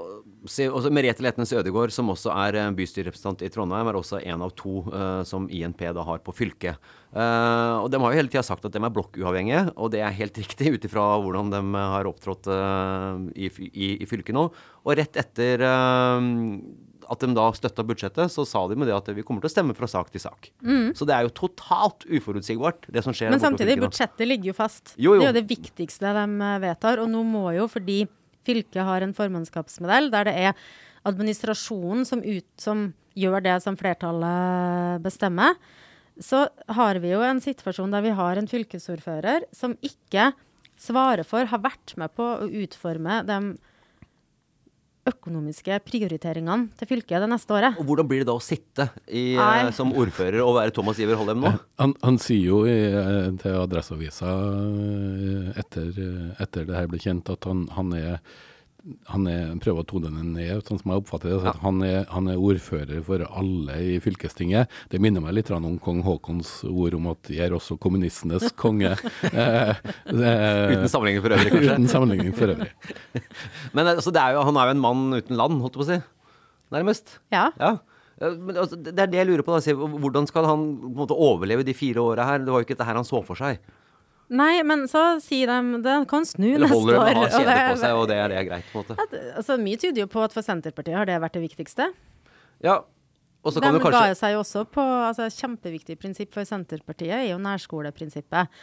se, 0.49 0.67
også 0.69 0.91
Merete 0.93 1.23
Letnes 1.25 1.51
Ødegård, 1.57 1.93
som 1.93 2.11
også 2.13 2.29
er 2.33 2.57
eh, 2.61 2.73
bystyrerepresentant 2.77 3.41
i 3.41 3.49
Trondheim, 3.49 3.89
er 3.89 3.97
også 3.97 4.19
en 4.21 4.43
av 4.45 4.53
to 4.57 4.83
uh, 4.93 5.23
som 5.25 5.47
INP 5.49 5.81
da 5.97 6.05
har 6.05 6.21
på 6.21 6.35
fylket. 6.35 6.77
Uh, 7.09 7.81
og 7.81 7.89
De 7.91 7.97
har 8.01 8.13
jo 8.13 8.19
hele 8.19 8.31
tida 8.31 8.45
sagt 8.45 8.67
at 8.67 8.75
de 8.75 8.81
er 8.81 8.93
blokkuavhengige, 8.93 9.63
og 9.73 9.91
det 9.95 10.03
er 10.05 10.13
helt 10.19 10.37
riktig 10.43 10.75
ut 10.75 10.85
ifra 10.85 11.07
hvordan 11.23 11.49
de 11.53 11.63
har 11.73 12.09
opptrådt 12.09 12.51
uh, 12.53 13.17
i, 13.33 13.49
i, 13.71 13.89
i, 13.97 14.09
fylket 14.09 14.37
nå. 14.37 14.45
Og 14.85 14.97
rett 14.97 15.17
etter 15.17 15.65
at 17.11 17.25
de 17.25 17.33
da 17.35 17.49
støtta 17.57 17.83
budsjettet, 17.85 18.31
så 18.31 18.45
sa 18.47 18.61
de 18.69 18.77
med 18.79 18.87
det 18.87 18.95
at 18.95 19.09
vi 19.13 19.25
kommer 19.25 19.43
til 19.43 19.49
å 19.49 19.53
stemme 19.53 19.75
fra 19.75 19.89
sak 19.89 20.13
til 20.13 20.21
sak. 20.23 20.51
Mm. 20.63 20.93
Så 20.97 21.05
det 21.09 21.17
er 21.17 21.25
jo 21.27 21.33
totalt 21.41 22.05
uforutsigbart, 22.07 22.87
det 22.93 23.03
som 23.05 23.15
skjer. 23.15 23.33
Men 23.33 23.41
samtidig, 23.41 23.81
budsjettet 23.81 24.23
ligger 24.29 24.53
jo 24.53 24.57
fast. 24.57 24.93
Jo, 24.95 25.17
jo. 25.17 25.19
Det 25.19 25.27
er 25.27 25.33
jo 25.33 25.39
det 25.41 25.49
viktigste 25.49 26.13
de 26.15 26.51
vedtar. 26.63 27.01
Og 27.03 27.11
nå 27.11 27.25
må 27.27 27.49
jo, 27.57 27.67
fordi 27.71 28.03
Fylket 28.47 28.83
har 28.87 29.05
en 29.05 29.15
formannskapsmodell 29.17 30.11
der 30.13 30.29
det 30.29 30.35
er 30.49 30.65
administrasjonen 31.07 32.05
som, 32.07 32.21
ut, 32.21 32.47
som 32.61 32.89
gjør 33.17 33.43
det 33.45 33.57
som 33.63 33.77
flertallet 33.79 35.01
bestemmer. 35.03 35.57
Så 36.21 36.45
har 36.69 36.99
vi 37.01 37.13
jo 37.13 37.23
en 37.25 37.41
situasjon 37.41 37.93
der 37.93 38.05
vi 38.05 38.13
har 38.17 38.37
en 38.37 38.49
fylkesordfører 38.49 39.47
som 39.55 39.77
ikke 39.81 40.31
svarer 40.81 41.25
for, 41.27 41.45
har 41.45 41.61
vært 41.61 41.95
med 42.01 42.13
på 42.17 42.25
å 42.25 42.49
utforme 42.63 43.21
de 43.27 43.39
økonomiske 45.09 45.79
prioriteringene 45.85 46.69
til 46.77 46.89
fylket 46.89 47.23
det 47.23 47.29
neste 47.31 47.55
året. 47.55 47.79
Og 47.81 47.87
Hvordan 47.89 48.09
blir 48.09 48.21
det 48.21 48.29
da 48.29 48.35
å 48.37 48.43
sitte 48.43 48.87
i, 49.07 49.33
eh, 49.33 49.71
som 49.73 49.93
ordfører 49.97 50.43
og 50.45 50.57
være 50.59 50.75
Thomas 50.75 50.99
Iver 51.01 51.17
Holdem 51.19 51.41
nå? 51.41 51.53
Han, 51.81 51.95
han, 52.03 52.19
sier 52.21 52.45
jo 52.51 52.61
i, 52.69 52.77
eh, 52.91 53.31
til 53.41 53.57
Adresseavisa 53.63 54.29
eh, 54.29 55.51
etter, 55.63 55.91
etter 56.37 56.69
det 56.69 56.77
her 56.77 56.89
ble 56.91 57.01
kjent, 57.01 57.33
at 57.33 57.49
han, 57.49 57.65
han 57.77 57.93
er 57.97 58.19
han 59.11 59.27
er, 59.29 59.51
prøver 59.61 59.83
å 59.83 59.85
tone 59.85 60.09
den 60.09 60.31
ned, 60.33 60.63
sånn 60.65 60.79
som 60.81 60.91
jeg 60.93 61.03
oppfatter 61.03 61.29
det. 61.29 61.39
Ja. 61.45 61.53
Han, 61.61 61.81
er, 61.85 61.99
han, 62.09 62.29
er, 62.31 62.39
ordfører 62.41 63.03
for 63.05 63.21
alle 63.27 63.75
i 63.77 63.99
fylkestinget. 64.01 64.71
Det 64.89 65.01
minner 65.03 65.21
meg 65.21 65.35
litt 65.37 65.51
om 65.53 65.75
kong 65.83 66.01
Haakons 66.05 66.63
ord 66.65 66.97
om 66.97 67.11
at 67.11 67.29
jeg 67.29 67.45
er 67.45 67.55
også 67.57 67.77
kommunistenes 67.81 68.49
konge. 68.61 68.95
eh, 69.29 69.75
uten 70.09 70.89
sammenligning 70.89 71.21
for 71.21 71.37
øvrig, 71.37 71.53
kanskje? 71.53 71.75
Uten 71.77 71.91
sammenligning 71.91 72.33
for 72.37 72.55
øvrig. 72.55 72.71
Men 73.77 73.93
altså, 73.93 74.13
er 74.15 74.37
jo, 74.37 74.47
han 74.49 74.57
er 74.57 74.71
jo 74.71 74.75
en 74.77 74.83
mann 74.87 75.05
uten 75.19 75.37
land, 75.37 75.61
holdt 75.61 75.77
jeg 75.77 75.83
på 75.83 75.85
å 75.85 75.91
si. 75.91 76.01
Nærmest. 76.73 77.19
Ja. 77.35 77.49
ja. 77.61 77.75
Men, 78.21 78.55
altså, 78.55 78.79
det 78.81 78.97
er 78.97 79.13
det 79.13 79.21
jeg 79.21 79.29
lurer 79.29 79.45
på. 79.45 79.59
Da. 79.61 79.77
Hvordan 79.77 80.25
skal 80.29 80.49
han 80.49 80.65
på 80.81 80.89
en 80.89 80.97
måte, 81.03 81.21
overleve 81.29 81.67
de 81.67 81.77
fire 81.77 82.01
åra 82.01 82.25
her? 82.31 82.41
Det 82.41 82.53
var 82.53 82.63
jo 82.63 82.69
ikke 82.69 82.79
dette 82.79 82.89
her 82.89 82.97
han 82.97 83.07
så 83.07 83.21
for 83.27 83.37
seg. 83.37 83.61
Nei, 84.31 84.61
men 84.63 84.85
så 84.87 85.17
sier 85.19 85.49
de 85.51 85.81
det 85.83 85.97
kan 86.07 86.23
snu 86.27 86.53
neste 86.53 86.63
år. 86.63 86.63
Eller 86.63 86.71
holder 86.71 86.93
de 86.95 87.01
å 87.01 87.03
ha 87.03 87.27
kjede 87.33 87.57
på 87.67 87.81
seg, 87.81 87.97
og 87.99 88.07
det 88.07 88.17
er 88.21 88.31
det 88.31 88.45
greit? 88.47 88.69
på 88.71 88.79
en 88.79 88.85
måte. 88.85 88.95
At, 89.03 89.15
altså, 89.41 89.57
mye 89.59 89.79
tyder 89.81 90.05
jo 90.05 90.09
på 90.13 90.23
at 90.23 90.35
for 90.35 90.45
Senterpartiet 90.45 90.95
har 90.95 91.09
det 91.09 91.19
vært 91.19 91.35
det 91.35 91.43
viktigste. 91.49 91.89
Ja, 92.63 92.77
og 93.41 93.55
så 93.55 93.61
kan 93.63 93.73
de 93.73 93.81
du 93.81 93.85
kanskje... 93.85 94.01
ga 94.13 94.17
seg 94.17 94.35
jo 94.35 94.43
også 94.43 94.65
på 94.69 94.83
altså, 94.85 95.27
Kjempeviktig 95.33 95.97
prinsipp 95.99 96.35
for 96.35 96.47
Senterpartiet 96.47 97.15
er 97.17 97.27
jo 97.31 97.39
nærskoleprinsippet. 97.41 98.61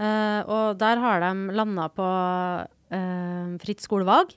Uh, 0.00 0.40
og 0.50 0.80
der 0.80 0.98
har 0.98 1.22
de 1.22 1.54
landa 1.54 1.90
på 1.94 2.06
uh, 2.06 3.52
fritt 3.62 3.84
skolevalg. 3.84 4.34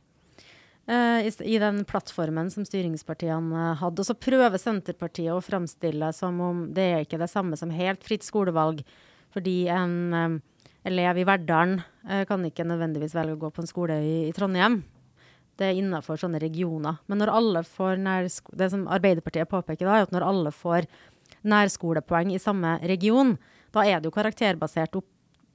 Uh, 0.88 1.26
i, 1.26 1.32
i, 1.44 1.58
den 1.60 1.82
plattformen 1.88 2.52
som 2.52 2.68
styringspartiene 2.68 3.74
hadde. 3.80 4.04
Og 4.04 4.08
så 4.08 4.16
prøver 4.16 4.62
Senterpartiet 4.62 5.34
å 5.34 5.44
framstille 5.44 6.12
som 6.16 6.38
om 6.44 6.62
det 6.76 6.92
er 6.92 7.08
ikke 7.08 7.20
det 7.20 7.32
samme 7.32 7.60
som 7.60 7.74
helt 7.74 8.06
fritt 8.08 8.28
skolevalg, 8.28 8.84
fordi 9.36 9.66
en 9.72 9.98
um, 10.14 10.38
elev 10.88 11.20
i 11.22 11.25
Verdalen 11.27 11.82
eh, 12.08 12.24
kan 12.29 12.46
ikke 12.48 12.65
nødvendigvis 12.67 13.15
velge 13.17 13.36
å 13.36 13.41
gå 13.41 13.51
på 13.53 13.63
en 13.63 13.70
skole 13.70 14.00
i, 14.03 14.15
i 14.29 14.34
Trondheim. 14.36 14.82
Det 15.58 15.72
er 15.72 15.79
innafor 15.79 16.20
sånne 16.22 16.41
regioner. 16.41 17.00
Men 17.10 17.22
når 17.22 17.34
alle 17.34 17.63
får 17.65 18.01
det 18.60 18.70
som 18.74 18.88
Arbeiderpartiet 18.94 19.50
påpeker 19.50 19.88
da, 19.88 19.98
er 19.98 20.08
at 20.08 20.13
når 20.13 20.25
alle 20.27 20.53
får 20.53 20.88
nærskolepoeng 21.48 22.34
i 22.34 22.41
samme 22.41 22.77
region, 22.88 23.36
da 23.74 23.86
er 23.86 24.00
det 24.00 24.10
jo 24.10 24.15
karakterbasert 24.15 24.96
opp, 25.00 25.08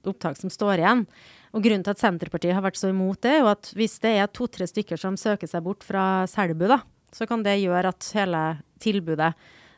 opptak 0.09 0.39
som 0.41 0.51
står 0.53 0.83
igjen. 0.83 1.07
Og 1.53 1.63
Grunnen 1.65 1.85
til 1.87 1.95
at 1.95 2.03
Senterpartiet 2.03 2.57
har 2.57 2.65
vært 2.65 2.81
så 2.81 2.91
imot 2.91 3.23
det, 3.23 3.37
er 3.37 3.43
jo 3.45 3.53
at 3.53 3.71
hvis 3.79 3.99
det 4.03 4.17
er 4.19 4.31
to-tre 4.35 4.67
stykker 4.69 5.01
som 5.01 5.19
søker 5.21 5.51
seg 5.51 5.65
bort 5.65 5.87
fra 5.87 6.25
Selbu, 6.31 6.67
da, 6.71 6.83
så 7.15 7.29
kan 7.29 7.45
det 7.47 7.61
gjøre 7.61 7.93
at 7.93 8.13
hele 8.17 8.43
tilbudet 8.83 9.33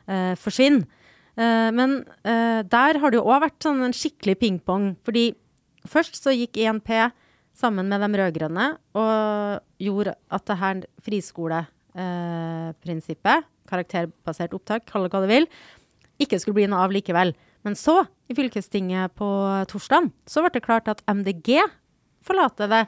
eh, 0.09 0.33
forsvinner. 0.39 0.87
Eh, 1.35 1.69
men 1.75 1.99
eh, 2.23 2.61
der 2.63 3.01
har 3.01 3.11
det 3.11 3.19
jo 3.19 3.27
òg 3.27 3.43
vært 3.43 3.65
sånn 3.65 3.83
en 3.85 3.95
skikkelig 3.95 4.37
pingpong. 4.41 4.93
fordi 5.05 5.33
Først 5.89 6.13
så 6.19 6.29
gikk 6.35 6.59
INP 6.61 6.89
sammen 7.55 7.87
med 7.89 8.03
de 8.03 8.09
rød-grønne 8.19 8.65
og 8.99 9.63
gjorde 9.81 10.13
at 10.33 10.43
det 10.49 10.57
her 10.59 10.75
friskoleprinsippet, 11.05 13.37
eh, 13.39 13.47
karakterbasert 13.69 14.53
opptak, 14.53 14.81
kall 14.85 15.03
det 15.05 15.11
hva 15.13 15.21
du 15.23 15.29
vil, 15.31 15.45
ikke 16.21 16.39
skulle 16.39 16.59
bli 16.59 16.71
noe 16.71 16.83
av 16.85 16.91
likevel. 16.93 17.29
Men 17.65 17.73
så, 17.79 17.95
i 18.29 18.33
fylkestinget 18.37 19.15
på 19.17 19.29
torsdag, 19.71 20.03
så 20.29 20.37
ble 20.43 20.49
det 20.53 20.65
klart 20.65 20.87
at 20.91 20.99
MDG 21.09 21.49
forlater 22.25 22.67
det 22.71 22.83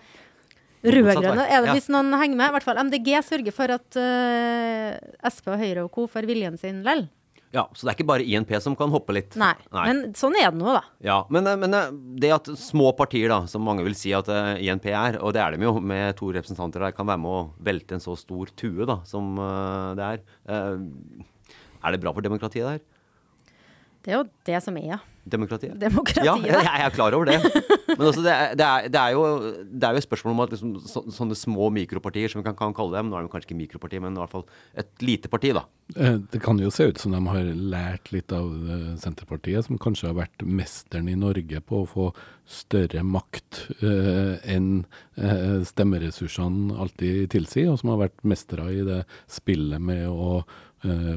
rød-grønne. 0.86 1.46
Er 1.50 1.60
det 1.66 1.74
hvis 1.74 1.90
noen 1.94 2.10
henger 2.14 2.38
med? 2.38 2.50
I 2.50 2.54
hvert 2.56 2.68
fall 2.68 2.82
MDG 2.86 3.08
sørger 3.26 3.54
for 3.56 3.68
at 3.74 3.90
uh, 3.98 4.90
Sp 5.32 5.46
og 5.54 5.60
Høyre 5.62 5.82
og 5.86 5.92
co. 5.96 6.02
får 6.12 6.24
viljen 6.30 6.58
sin 6.62 6.84
lell. 6.86 7.04
Ja, 7.56 7.64
Så 7.74 7.86
det 7.86 7.94
er 7.94 7.98
ikke 7.98 8.10
bare 8.10 8.26
INP 8.28 8.52
som 8.62 8.76
kan 8.76 8.92
hoppe 8.92 9.16
litt? 9.16 9.38
Nei, 9.40 9.54
Nei. 9.72 9.86
men 9.88 10.02
sånn 10.18 10.36
er 10.40 10.52
det 10.52 10.60
nå, 10.60 10.74
da. 10.76 10.82
Ja, 11.04 11.18
men, 11.32 11.48
eh, 11.48 11.56
men, 11.60 11.74
eh, 11.74 11.94
det 12.20 12.34
at 12.36 12.50
små 12.60 12.92
partier, 12.98 13.30
da, 13.32 13.40
som 13.48 13.64
mange 13.64 13.86
vil 13.88 13.96
si 13.96 14.12
at 14.16 14.28
uh, 14.28 14.60
INP 14.60 14.90
er, 14.92 15.20
og 15.24 15.34
det 15.36 15.42
er 15.44 15.56
de 15.56 15.64
jo, 15.64 15.78
med 15.80 16.18
to 16.20 16.32
representanter 16.36 16.84
der, 16.84 16.96
kan 16.98 17.08
være 17.08 17.24
med 17.24 17.32
å 17.32 17.46
velte 17.64 17.96
en 17.96 18.04
så 18.04 18.18
stor 18.20 18.52
tue 18.60 18.88
da, 18.90 19.00
som 19.08 19.40
det 19.98 20.04
er. 20.04 20.22
Er 20.48 21.94
det 21.94 22.02
bra 22.04 22.12
for 22.14 22.26
demokratiet 22.26 22.68
der? 22.68 22.84
Det 24.06 24.14
er 24.14 24.20
jo 24.22 24.28
det 24.48 24.64
som 24.64 24.78
er. 24.80 25.00
Demokratiet? 25.28 25.76
Demokratiet. 25.80 26.26
Ja, 26.26 26.36
jeg, 26.48 26.64
jeg 26.64 26.86
er 26.86 26.94
klar 26.96 27.16
over 27.18 27.28
det. 27.28 27.40
Men 27.90 28.06
også 28.10 28.24
det, 28.24 28.34
er, 28.34 28.54
det, 28.56 28.68
er, 28.68 28.88
det, 28.94 29.02
er 29.02 29.16
jo, 29.16 29.24
det 29.68 29.88
er 29.88 29.96
jo 29.96 30.02
et 30.02 30.06
spørsmål 30.06 30.36
om 30.36 30.44
at 30.46 30.54
liksom, 30.56 30.76
så, 30.88 31.04
sånne 31.14 31.38
små 31.38 31.70
mikropartier, 31.76 32.32
som 32.32 32.42
vi 32.42 32.48
kan, 32.48 32.56
kan, 32.58 32.76
kalle 32.78 32.96
dem 32.98 33.12
Nå 33.12 33.18
er 33.18 33.26
de 33.26 33.32
kanskje 33.34 33.52
ikke 33.52 33.60
mikroparti, 33.64 34.02
men 34.04 34.16
i 34.16 34.22
hvert 34.22 34.34
fall 34.34 34.46
et 34.78 35.04
lite 35.04 35.32
parti, 35.32 35.52
da. 35.58 35.66
Eh, 35.96 36.20
det 36.32 36.42
kan 36.44 36.60
jo 36.62 36.72
se 36.74 36.90
ut 36.90 37.02
som 37.02 37.16
de 37.16 37.22
har 37.28 37.52
lært 37.76 38.12
litt 38.16 38.34
av 38.36 38.48
eh, 38.48 38.94
Senterpartiet, 39.02 39.68
som 39.68 39.82
kanskje 39.82 40.12
har 40.12 40.20
vært 40.22 40.46
mesteren 40.48 41.12
i 41.12 41.18
Norge 41.20 41.64
på 41.64 41.84
å 41.84 41.90
få 41.90 42.10
større 42.48 43.04
makt 43.04 43.66
eh, 43.82 44.38
enn 44.56 44.86
eh, 45.20 45.60
stemmeressursene 45.68 46.78
alltid 46.80 47.34
tilsier, 47.36 47.74
og 47.74 47.82
som 47.82 47.92
har 47.92 48.06
vært 48.06 48.24
mestere 48.28 48.70
i 48.72 48.86
det 48.88 49.02
spillet 49.32 49.84
med 49.84 50.08
å 50.08 50.46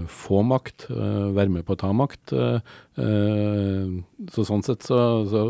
få 0.09 0.41
makt, 0.47 0.87
uh, 0.91 1.31
være 1.37 1.53
med 1.53 1.67
på 1.69 1.77
å 1.77 1.81
ta 1.81 1.91
makt. 1.93 2.33
Uh, 2.33 4.01
så 4.33 4.45
sånn 4.49 4.65
sett 4.67 4.87
så, 4.87 4.99
så 5.29 5.43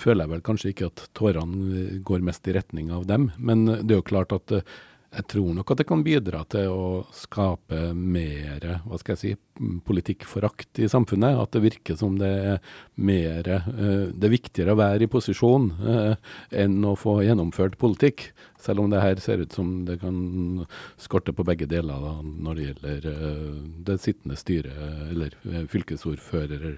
føler 0.00 0.24
jeg 0.24 0.32
vel 0.34 0.44
kanskje 0.44 0.70
ikke 0.72 0.90
at 0.90 1.02
tårene 1.16 2.00
går 2.06 2.24
mest 2.24 2.48
i 2.48 2.54
retning 2.56 2.92
av 2.94 3.08
dem. 3.08 3.30
Men 3.38 3.66
det 3.68 3.90
er 3.90 3.98
jo 4.00 4.10
klart 4.12 4.32
at 4.36 4.54
jeg 5.10 5.26
tror 5.26 5.54
nok 5.56 5.70
at 5.72 5.80
det 5.80 5.86
kan 5.88 6.02
bidra 6.06 6.44
til 6.52 6.70
å 6.70 6.84
skape 7.16 7.90
mer 7.98 8.62
hva 8.84 8.98
skal 9.00 9.16
jeg 9.16 9.20
si, 9.20 9.32
politikkforakt 9.86 10.78
i 10.80 10.88
samfunnet. 10.90 11.34
At 11.42 11.50
det 11.56 11.64
virker 11.64 11.98
som 11.98 12.14
det 12.20 12.30
er 12.30 12.60
mer 12.94 13.42
Det 13.42 14.28
er 14.28 14.32
viktigere 14.32 14.76
å 14.76 14.78
være 14.78 15.04
i 15.04 15.10
posisjon 15.10 15.70
enn 16.54 16.78
å 16.86 16.94
få 16.98 17.18
gjennomført 17.26 17.78
politikk. 17.80 18.30
Selv 18.60 18.84
om 18.84 18.90
det 18.92 19.02
her 19.02 19.20
ser 19.24 19.42
ut 19.42 19.52
som 19.56 19.80
det 19.88 19.98
kan 20.04 20.66
skorte 21.00 21.34
på 21.34 21.46
begge 21.48 21.66
deler 21.66 21.98
da, 22.06 22.14
når 22.22 22.54
det 22.54 22.68
gjelder 22.68 23.08
det 23.90 24.00
sittende 24.04 24.38
styret 24.38 25.10
eller 25.10 25.34
fylkesordfører 25.72 26.76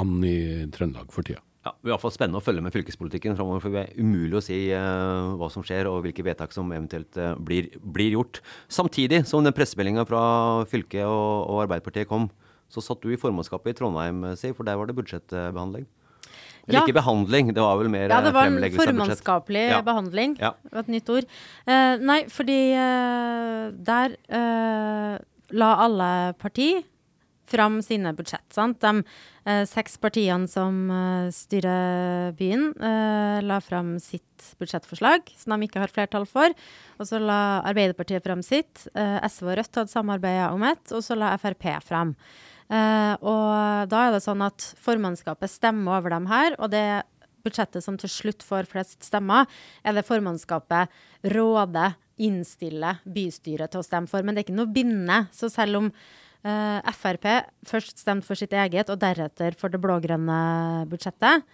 an 0.00 0.18
i 0.26 0.66
Trøndelag 0.74 1.14
for 1.14 1.22
tida. 1.22 1.44
Ja, 1.66 1.72
Det 1.74 1.82
blir 1.82 1.90
i 1.90 1.94
hvert 1.96 2.04
fall 2.04 2.14
spennende 2.14 2.40
å 2.40 2.44
følge 2.44 2.62
med 2.62 2.72
fylkespolitikken 2.72 3.34
framover. 3.36 3.60
For 3.64 3.74
det 3.74 3.80
er 3.82 3.98
umulig 3.98 4.38
å 4.38 4.44
si 4.44 4.58
uh, 4.70 5.34
hva 5.40 5.50
som 5.52 5.64
skjer 5.66 5.90
og 5.90 6.04
hvilke 6.06 6.24
vedtak 6.24 6.54
som 6.54 6.70
eventuelt 6.70 7.18
uh, 7.18 7.34
blir, 7.34 7.72
blir, 7.82 8.14
gjort. 8.14 8.40
Samtidig 8.72 9.24
som 9.26 9.44
den 9.44 9.56
pressemeldinga 9.56 10.06
fra 10.08 10.22
fylket 10.70 11.04
og, 11.04 11.48
og, 11.50 11.62
Arbeiderpartiet 11.66 12.08
kom, 12.10 12.30
så 12.70 12.84
satt 12.84 13.02
du 13.02 13.10
i 13.10 13.18
formannskapet 13.18 13.72
i 13.74 13.78
Trondheim, 13.78 14.22
Siv, 14.38 14.54
for 14.56 14.68
der 14.68 14.78
var 14.78 14.88
det 14.88 14.96
budsjettbehandling. 14.98 15.86
Eller 16.68 16.80
Ja. 16.80 16.84
ikke 16.84 17.00
behandling, 17.00 17.54
det 17.56 17.62
var 17.64 17.78
vel 17.80 17.88
mer 17.88 18.10
Ja, 18.12 18.20
det 18.20 18.34
var 18.34 18.44
fremleggelse 18.44 18.76
av 18.76 18.92
budsjett. 18.92 19.24
formannskapelig 19.24 19.68
Ja. 19.70 19.80
behandling. 19.80 20.36
Ja. 20.38 20.50
Det 20.62 20.72
var 20.72 20.80
et 20.80 20.88
nytt 20.92 21.08
ord. 21.08 21.24
Uh, 21.66 21.96
nei, 21.96 22.24
fordi 22.28 22.58
eh, 22.76 23.70
der 23.72 24.16
eh, 24.28 25.18
la 25.56 25.70
alle 25.86 26.34
parti 26.38 26.84
fram 27.48 27.80
sine 27.84 28.12
budsjett. 28.16 28.46
Sant? 28.54 28.80
De 28.82 29.02
eh, 29.48 29.64
seks 29.68 29.98
partiene 30.02 30.48
som 30.50 30.90
eh, 30.92 31.28
styrer 31.34 32.34
byen, 32.38 32.70
eh, 32.76 33.38
la 33.44 33.60
fram 33.64 33.96
sitt 34.02 34.52
budsjettforslag, 34.60 35.32
som 35.36 35.56
de 35.56 35.68
ikke 35.68 35.82
har 35.82 35.92
flertall 35.92 36.28
for. 36.28 36.54
Og 36.98 37.08
så 37.08 37.20
la 37.22 37.60
Arbeiderpartiet 37.68 38.24
fram 38.26 38.44
sitt. 38.46 38.86
Eh, 38.94 39.18
SV 39.28 39.52
og 39.52 39.58
Rødt 39.60 39.80
hadde 39.82 39.94
samarbeida 39.94 40.52
om 40.54 40.64
ett, 40.68 40.86
og 40.92 41.04
så 41.04 41.18
la 41.18 41.34
Frp 41.40 41.70
fram. 41.86 42.14
Eh, 42.68 43.14
og 43.24 43.88
da 43.88 44.02
er 44.06 44.16
det 44.16 44.24
sånn 44.24 44.44
at 44.44 44.72
formannskapet 44.84 45.50
stemmer 45.50 46.02
over 46.02 46.12
dem 46.12 46.28
her, 46.28 46.56
og 46.58 46.72
det 46.74 47.02
budsjettet 47.46 47.84
som 47.84 47.96
til 48.00 48.10
slutt 48.12 48.44
får 48.44 48.68
flest 48.68 49.06
stemmer, 49.06 49.48
er 49.86 49.96
det 49.96 50.06
formannskapet 50.08 50.92
råder, 51.34 51.96
innstiller 52.18 52.98
bystyret 53.06 53.70
til 53.70 53.78
å 53.78 53.86
stemme 53.86 54.10
for. 54.10 54.24
Men 54.26 54.34
det 54.34 54.42
er 54.42 54.48
ikke 54.48 54.58
noe 54.58 54.74
bindende. 54.74 55.20
Så 55.30 55.46
selv 55.54 55.78
om 55.78 55.92
eh, 56.44 56.92
Frp 56.94 57.26
først 57.66 57.98
stemte 58.02 58.26
for 58.26 58.38
sitt 58.38 58.52
eget, 58.52 58.90
og 58.90 59.00
deretter 59.02 59.56
for 59.58 59.72
det 59.72 59.80
blå-grønne 59.82 60.38
budsjettet, 60.90 61.46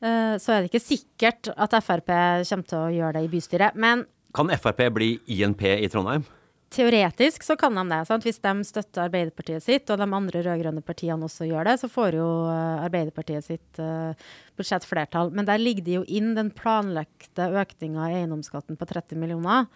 Uh, 0.00 0.40
så 0.40 0.54
er 0.54 0.62
det 0.62 0.70
ikke 0.70 0.80
sikkert 0.80 1.50
at 1.60 1.74
Frp 1.84 2.08
kommer 2.08 2.68
til 2.68 2.78
å 2.78 2.92
gjøre 2.94 3.18
det 3.18 3.26
i 3.26 3.32
bystyret. 3.34 3.76
Men 3.76 4.06
Kan 4.32 4.48
Frp 4.56 4.86
bli 4.96 5.10
INP 5.28 5.66
i 5.68 5.90
Trondheim? 5.92 6.24
Teoretisk 6.70 7.42
så 7.42 7.56
kan 7.58 7.74
de 7.74 7.82
det. 7.90 7.98
Sant? 8.06 8.24
Hvis 8.24 8.38
de 8.40 8.52
støtter 8.64 9.02
Arbeiderpartiet 9.08 9.64
sitt, 9.64 9.90
og 9.90 9.98
de 9.98 10.06
andre 10.06 10.42
rød-grønne 10.46 10.84
partiene 10.86 11.26
også 11.26 11.48
gjør 11.50 11.66
det, 11.66 11.74
så 11.82 11.90
får 11.90 12.14
jo 12.14 12.28
eh, 12.46 12.84
Arbeiderpartiet 12.86 13.44
sitt 13.44 13.80
uh, 13.82 14.14
budsjett 14.56 14.86
flertall. 14.86 15.32
Men 15.34 15.48
der 15.48 15.58
ligger 15.58 15.84
det 15.88 15.96
jo 15.98 16.04
inn 16.06 16.30
den 16.38 16.52
planlagte 16.54 17.50
økninga 17.58 18.06
i 18.06 18.20
eiendomsskatten 18.20 18.78
på 18.78 18.88
30 18.88 19.18
millioner. 19.18 19.66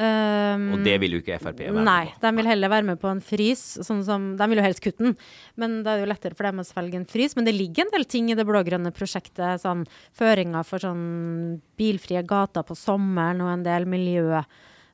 Um, 0.00 0.62
Og 0.72 0.84
det 0.86 0.94
vil 1.02 1.12
jo 1.12 1.20
ikke 1.20 1.36
Frp 1.42 1.58
være 1.60 1.74
med 1.74 1.82
på. 1.82 1.84
Nei, 1.84 2.12
de 2.22 2.30
vil 2.38 2.48
heller 2.48 2.72
være 2.72 2.86
med 2.88 3.00
på 3.02 3.10
en 3.10 3.20
frys. 3.20 3.64
Sånn 3.84 4.00
som, 4.06 4.30
de 4.38 4.46
vil 4.48 4.60
jo 4.62 4.64
helst 4.64 4.80
kutte 4.84 5.04
den, 5.04 5.16
men 5.60 5.80
det 5.84 5.92
er 5.92 6.00
jo 6.00 6.08
lettere 6.08 6.38
for 6.38 6.48
dem 6.48 6.62
å 6.62 6.64
svelge 6.64 6.96
en 6.96 7.08
frys. 7.10 7.36
Men 7.36 7.44
det 7.44 7.52
ligger 7.58 7.84
en 7.84 7.92
del 7.92 8.06
ting 8.08 8.30
i 8.32 8.36
det 8.38 8.46
blå-grønne 8.48 8.94
prosjektet. 8.96 9.60
Sånn 9.60 9.84
føringer 10.16 10.64
for 10.64 10.80
sånn 10.80 11.60
bilfrie 11.80 12.22
gater 12.24 12.64
på 12.64 12.78
sommeren 12.78 13.44
og 13.44 13.52
en 13.52 13.66
del 13.66 13.84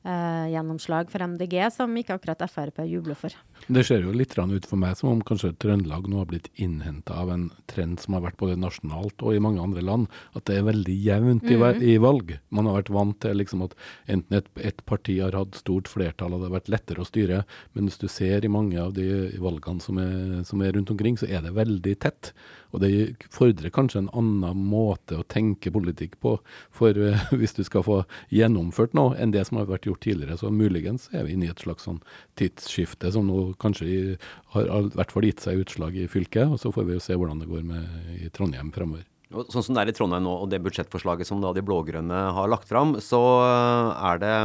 miljøgjennomslag 0.07 1.11
for 1.11 1.23
MDG, 1.27 1.71
som 1.73 1.95
ikke 1.97 2.15
akkurat 2.17 2.45
Frp 2.51 2.85
jubler 2.87 3.17
for. 3.19 3.35
Det 3.67 3.85
ser 3.87 4.03
jo 4.05 4.13
litt 4.13 4.37
ut 4.37 4.67
for 4.67 4.77
meg 4.77 4.97
som 4.97 5.11
om 5.11 5.23
kanskje 5.23 5.55
Trøndelag 5.59 6.09
nå 6.09 6.19
har 6.21 6.27
blitt 6.27 6.49
innhenta 6.55 7.15
av 7.15 7.31
en 7.31 7.51
trend 7.67 7.99
som 8.01 8.15
har 8.15 8.23
vært 8.23 8.39
både 8.39 8.57
nasjonalt 8.57 9.23
og 9.23 9.35
i 9.35 9.41
mange 9.41 9.63
andre 9.63 9.83
land, 9.83 10.07
at 10.35 10.45
det 10.47 10.59
er 10.59 10.69
veldig 10.69 10.95
jevnt 10.95 11.49
i, 11.51 11.57
i 11.93 11.97
valg. 11.99 12.39
Man 12.51 12.67
har 12.67 12.79
vært 12.81 12.93
vant 12.95 13.19
til 13.21 13.37
liksom 13.37 13.65
at 13.67 13.75
enten 14.07 14.39
et, 14.39 14.51
et 14.61 14.85
parti 14.87 15.19
har 15.21 15.35
hatt 15.37 15.57
stort 15.57 15.89
flertall 15.89 16.35
og 16.35 16.43
det 16.43 16.51
har 16.51 16.59
vært 16.59 16.71
lettere 16.73 17.03
å 17.03 17.09
styre, 17.09 17.43
men 17.75 17.89
hvis 17.89 18.01
du 18.01 18.09
ser 18.09 18.45
i 18.45 18.53
mange 18.53 18.79
av 18.81 18.95
de 18.97 19.33
valgene 19.43 19.83
som 19.83 19.99
er, 20.03 20.45
som 20.47 20.63
er 20.63 20.77
rundt 20.77 20.93
omkring, 20.93 21.19
så 21.19 21.29
er 21.29 21.43
det 21.45 21.57
veldig 21.57 21.97
tett. 22.05 22.33
Og 22.77 22.85
det 22.85 22.93
fordrer 23.33 23.73
kanskje 23.73 24.05
en 24.05 24.13
annen 24.13 24.67
måte 24.69 25.17
å 25.17 25.27
tenke 25.33 25.73
politikk 25.73 26.19
på 26.21 26.37
for 26.77 27.01
eh, 27.01 27.27
hvis 27.41 27.57
du 27.57 27.65
skal 27.65 27.87
få 27.87 28.03
gjennomført 28.35 28.93
noe, 28.97 29.17
enn 29.17 29.33
det 29.33 29.47
som 29.49 29.61
har 29.61 29.71
vært 29.71 29.89
gjort 29.89 30.05
tidligere. 30.05 30.37
Så 30.37 30.53
muligens 30.53 31.09
er 31.17 31.25
vi 31.25 31.37
inne 31.37 31.49
i 31.49 31.53
et 31.55 31.65
slags 31.65 31.89
sånn 31.89 32.03
tidsskifte 32.37 33.15
som 33.15 33.27
nå 33.31 33.55
kanskje 33.63 34.19
har 34.53 34.67
har 34.67 34.87
i 34.89 34.95
hvert 34.97 35.13
fall 35.13 35.27
gitt 35.27 35.43
seg 35.45 35.63
utslag 35.65 35.97
i 35.99 36.07
fylket. 36.11 36.49
Og 36.53 36.61
så 36.61 36.73
får 36.75 36.89
vi 36.89 36.97
jo 36.97 37.03
se 37.03 37.17
hvordan 37.17 37.43
det 37.43 37.51
går 37.51 37.67
med 37.67 38.15
i 38.21 38.31
Trondheim 38.35 38.73
fremover. 38.75 39.05
Og 39.35 39.51
Sånn 39.51 39.65
som 39.67 39.77
det 39.77 39.83
er 39.83 39.91
i 39.91 39.97
Trondheim 39.97 40.25
nå, 40.25 40.37
og 40.45 40.51
det 40.53 40.63
budsjettforslaget 40.65 41.29
som 41.29 41.43
da 41.43 41.53
de 41.55 41.65
blå-grønne 41.67 42.23
har 42.37 42.51
lagt 42.51 42.71
fram, 42.71 42.97
så 43.03 43.21
er 43.43 44.23
det 44.23 44.37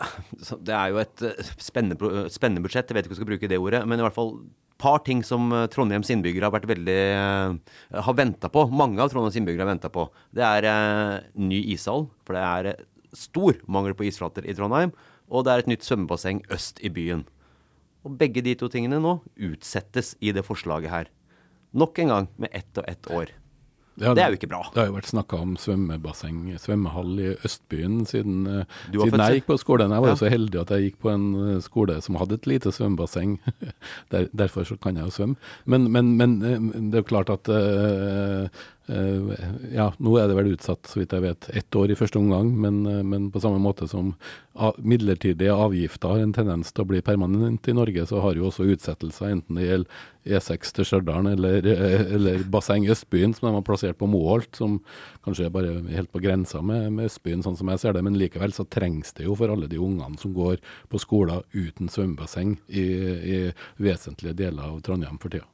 Det 0.66 0.72
er 0.72 0.92
jo 0.92 1.00
et 1.02 1.22
eh, 1.26 1.52
spennende, 1.60 2.26
spennende 2.32 2.64
budsjett, 2.64 2.88
jeg 2.88 2.96
vet 2.96 3.06
ikke 3.06 3.12
om 3.12 3.16
jeg 3.16 3.22
skal 3.22 3.32
bruke 3.32 3.50
det 3.50 3.58
ordet, 3.60 3.82
men 3.90 4.00
i 4.00 4.06
hvert 4.06 4.16
fall 4.16 4.36
par 4.80 5.02
ting 5.06 5.22
som 5.26 5.50
eh, 5.54 5.66
Trondheims 5.72 6.10
innbyggere 6.12 6.48
har 6.48 6.54
vært 6.54 6.68
veldig 6.70 6.98
eh, 7.14 8.00
har 8.06 8.16
venta 8.18 8.50
på. 8.52 8.66
Mange 8.72 9.02
av 9.02 9.12
Trondheims 9.12 9.38
innbyggere 9.40 9.66
har 9.66 9.72
venta 9.74 9.92
på. 9.92 10.06
Det 10.36 10.46
er 10.46 10.68
eh, 10.70 11.16
ny 11.40 11.60
ishall, 11.74 12.08
for 12.26 12.38
det 12.38 12.44
er 12.46 12.70
eh, 12.72 12.86
stor 13.16 13.58
mangel 13.70 13.96
på 13.98 14.06
isflater 14.08 14.46
i 14.48 14.56
Trondheim. 14.56 14.94
Og 15.30 15.46
det 15.46 15.52
er 15.52 15.62
et 15.62 15.70
nytt 15.70 15.86
svømmebasseng 15.86 16.42
øst 16.54 16.82
i 16.82 16.90
byen. 16.92 17.26
Og 18.06 18.16
begge 18.20 18.42
de 18.44 18.56
to 18.58 18.70
tingene 18.72 19.00
nå 19.02 19.18
utsettes 19.36 20.14
i 20.24 20.32
det 20.34 20.46
forslaget 20.46 20.92
her. 20.92 21.12
Nok 21.76 22.00
en 22.02 22.14
gang 22.14 22.32
med 22.40 22.50
ett 22.56 22.80
og 22.80 22.88
ett 22.90 23.10
år. 23.14 23.34
Ja, 23.98 24.14
Det 24.14 24.22
er 24.22 24.30
jo 24.30 24.36
ikke 24.38 24.48
bra. 24.48 24.62
Det 24.72 24.80
har 24.80 24.86
jo 24.86 24.94
vært 24.96 25.10
snakka 25.10 25.38
om 25.42 25.56
svømmebasseng, 25.60 26.54
svømmehall 26.62 27.18
i 27.20 27.36
Østbyen 27.44 28.06
siden, 28.06 28.46
eh, 28.46 28.64
siden 28.92 29.18
jeg 29.20 29.40
gikk 29.42 29.46
på 29.50 29.58
skolen. 29.60 29.90
Jeg 29.90 30.00
var 30.00 30.08
Ja. 30.08 30.14
jo 30.14 30.20
så 30.24 30.30
heldig 30.30 30.60
at 30.60 30.70
jeg 30.70 30.84
gikk 30.92 30.98
på 31.02 31.10
en 31.12 31.26
eh, 31.56 31.60
skole 31.60 32.00
som 32.00 32.14
hadde 32.16 32.34
et 32.34 32.46
lite 32.46 32.72
svømmebasseng. 32.72 33.38
Der, 34.10 34.28
derfor 34.34 34.64
så 34.64 34.78
kan 34.80 34.96
jeg 34.96 35.04
jo 35.04 35.10
svømme. 35.10 35.36
Men, 35.66 35.90
men, 35.92 36.16
men 36.16 36.42
eh, 36.42 36.58
det 36.90 36.94
er 36.94 37.02
jo 37.02 37.10
klart 37.12 37.30
at 37.30 37.48
eh, 37.48 38.48
Ja, 39.70 39.90
nå 40.02 40.16
er 40.18 40.26
det 40.26 40.34
vel 40.34 40.52
utsatt, 40.54 40.88
så 40.90 40.98
vidt 40.98 41.12
jeg 41.14 41.22
vet, 41.22 41.46
ett 41.54 41.76
år 41.78 41.92
i 41.92 41.96
første 41.98 42.18
omgang. 42.18 42.50
Men, 42.58 42.80
eh, 42.86 43.02
men 43.06 43.30
på 43.30 43.40
samme 43.42 43.60
måte 43.62 43.86
som 43.88 44.14
midlertidige 44.82 45.54
avgifter 45.54 46.08
har 46.08 46.24
en 46.24 46.32
tendens 46.34 46.72
til 46.72 46.84
å 46.84 46.88
bli 46.90 47.00
permanent 47.00 47.68
i 47.68 47.74
Norge, 47.76 48.06
så 48.06 48.20
har 48.20 48.34
jo 48.34 48.48
også 48.48 48.66
utsettelser, 48.72 49.30
enten 49.30 49.60
det 49.60 49.68
gjelder 49.68 50.40
E6 50.40 50.74
til 50.76 50.88
Stjørdal 50.88 51.30
eller, 51.30 51.66
eh, 51.66 52.14
eller 52.16 52.42
Basseng 52.44 52.88
Østbyen, 52.90 53.34
som 53.34 53.48
de 53.48 53.54
har 53.54 53.62
plassert 53.62 53.98
på 53.98 54.08
Moholt, 54.10 54.56
som 54.56 54.80
kanskje 55.24 55.46
er 55.46 55.54
bare 55.54 55.76
helt 55.94 56.12
på 56.12 56.20
grensa 56.20 56.60
med, 56.60 56.90
med 56.92 57.06
Østbyen, 57.06 57.42
sånn 57.42 57.56
som 57.56 57.68
jeg 57.68 57.78
ser 57.78 57.92
det. 57.92 58.02
Men 58.02 58.18
likevel 58.18 58.52
så 58.52 58.66
trengs 58.68 59.14
det 59.14 59.24
jo 59.28 59.38
for 59.38 59.48
alle 59.48 59.70
de 59.70 59.78
ungene 59.78 60.18
som 60.18 60.34
går 60.34 60.58
på 60.90 61.00
skoler 61.00 61.46
uten 61.54 61.88
svømmebasseng 61.88 62.58
i, 62.68 62.84
i 63.36 63.40
vesentlige 63.78 64.36
deler 64.36 64.66
av 64.66 64.82
Trondheim 64.82 65.18
for 65.20 65.30
tida. 65.30 65.46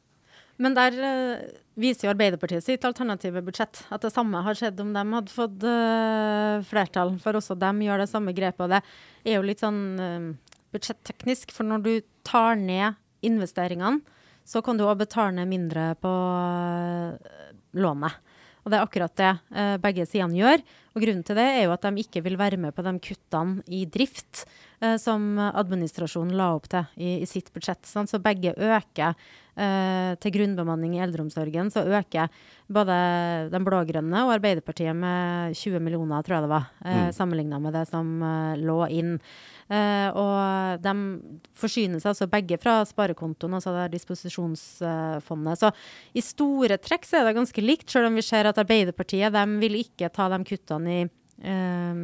Men 0.62 0.76
der 0.76 0.96
uh, 0.96 1.46
viser 1.76 2.06
jo 2.06 2.12
Arbeiderpartiet 2.14 2.64
sitt 2.64 2.84
alternative 2.88 3.42
budsjett 3.44 3.82
at 3.92 4.04
det 4.04 4.12
samme 4.14 4.40
har 4.44 4.56
skjedd 4.56 4.80
om 4.80 4.92
de 4.94 5.04
hadde 5.12 5.34
fått 5.34 5.66
uh, 5.68 6.64
flertall, 6.68 7.16
for 7.22 7.36
også 7.36 7.58
dem 7.60 7.82
gjør 7.84 8.04
det 8.04 8.10
samme 8.12 8.34
grepet. 8.36 8.64
Og 8.64 8.72
det 8.72 8.82
er 9.28 9.38
jo 9.38 9.46
litt 9.46 9.64
sånn 9.64 9.82
uh, 10.00 10.30
budsjetteknisk, 10.76 11.52
for 11.54 11.68
når 11.68 11.84
du 11.84 11.92
tar 12.26 12.56
ned 12.60 12.96
investeringene, 13.26 14.00
så 14.46 14.62
kan 14.62 14.78
du 14.78 14.84
òg 14.86 15.00
betale 15.00 15.34
ned 15.34 15.50
mindre 15.50 15.90
på 15.98 16.10
lånet. 17.74 18.20
Og 18.62 18.70
det 18.70 18.78
er 18.78 18.84
akkurat 18.84 19.14
det 19.18 19.30
begge 19.82 20.04
sidene 20.06 20.38
gjør. 20.38 20.62
Og 20.96 21.02
grunnen 21.04 21.24
til 21.28 21.36
det 21.36 21.44
er 21.44 21.64
jo 21.66 21.74
at 21.76 21.84
de 21.84 22.00
ikke 22.02 22.22
vil 22.24 22.38
være 22.40 22.56
med 22.60 22.72
på 22.72 22.82
de 22.86 22.94
kuttene 23.04 23.60
i 23.68 23.82
drift 23.84 24.46
eh, 24.80 24.96
som 24.96 25.36
administrasjonen 25.38 26.32
la 26.38 26.54
opp 26.56 26.70
til 26.72 26.86
i, 26.96 27.18
i 27.20 27.28
sitt 27.28 27.52
budsjett. 27.52 27.84
Sant? 27.84 28.08
Så 28.08 28.20
begge 28.24 28.54
øker 28.56 29.12
eh, 29.12 30.14
til 30.24 30.32
grunnbemanning 30.38 30.96
i 30.96 31.02
eldreomsorgen. 31.04 31.68
Så 31.74 31.84
øker 31.84 32.32
både 32.72 32.96
den 33.52 33.66
blå-grønne 33.68 34.24
og 34.24 34.32
Arbeiderpartiet 34.38 34.96
med 34.96 35.52
20 35.54 35.84
millioner, 35.84 36.24
tror 36.24 36.38
jeg 36.38 36.46
det 36.48 36.54
var, 36.56 36.70
eh, 36.84 36.96
Mm. 36.96 37.12
sammenligna 37.12 37.60
med 37.60 37.76
det 37.76 37.84
som 37.92 38.16
eh, 38.22 38.56
lå 38.64 38.80
inn. 38.90 39.12
Eh, 39.68 40.08
og 40.14 40.80
de 40.82 40.92
forsyner 41.58 41.98
seg 42.00 42.12
altså 42.12 42.28
begge 42.30 42.56
fra 42.62 42.78
sparekontoen, 42.86 43.56
altså 43.58 43.72
det 43.74 43.96
disposisjonsfondet. 43.98 45.58
Så 45.58 45.72
i 46.14 46.22
store 46.22 46.78
trekk 46.78 47.06
så 47.06 47.20
er 47.20 47.28
det 47.28 47.36
ganske 47.38 47.64
likt, 47.64 47.90
selv 47.90 48.06
om 48.10 48.14
vi 48.18 48.22
ser 48.22 48.46
at 48.46 48.58
Arbeiderpartiet 48.62 49.34
de 49.34 49.44
vil 49.62 49.80
ikke 49.82 50.10
ta 50.14 50.28
de 50.32 50.38
kuttene 50.46 50.85
i 50.88 51.00
eh, 51.06 52.00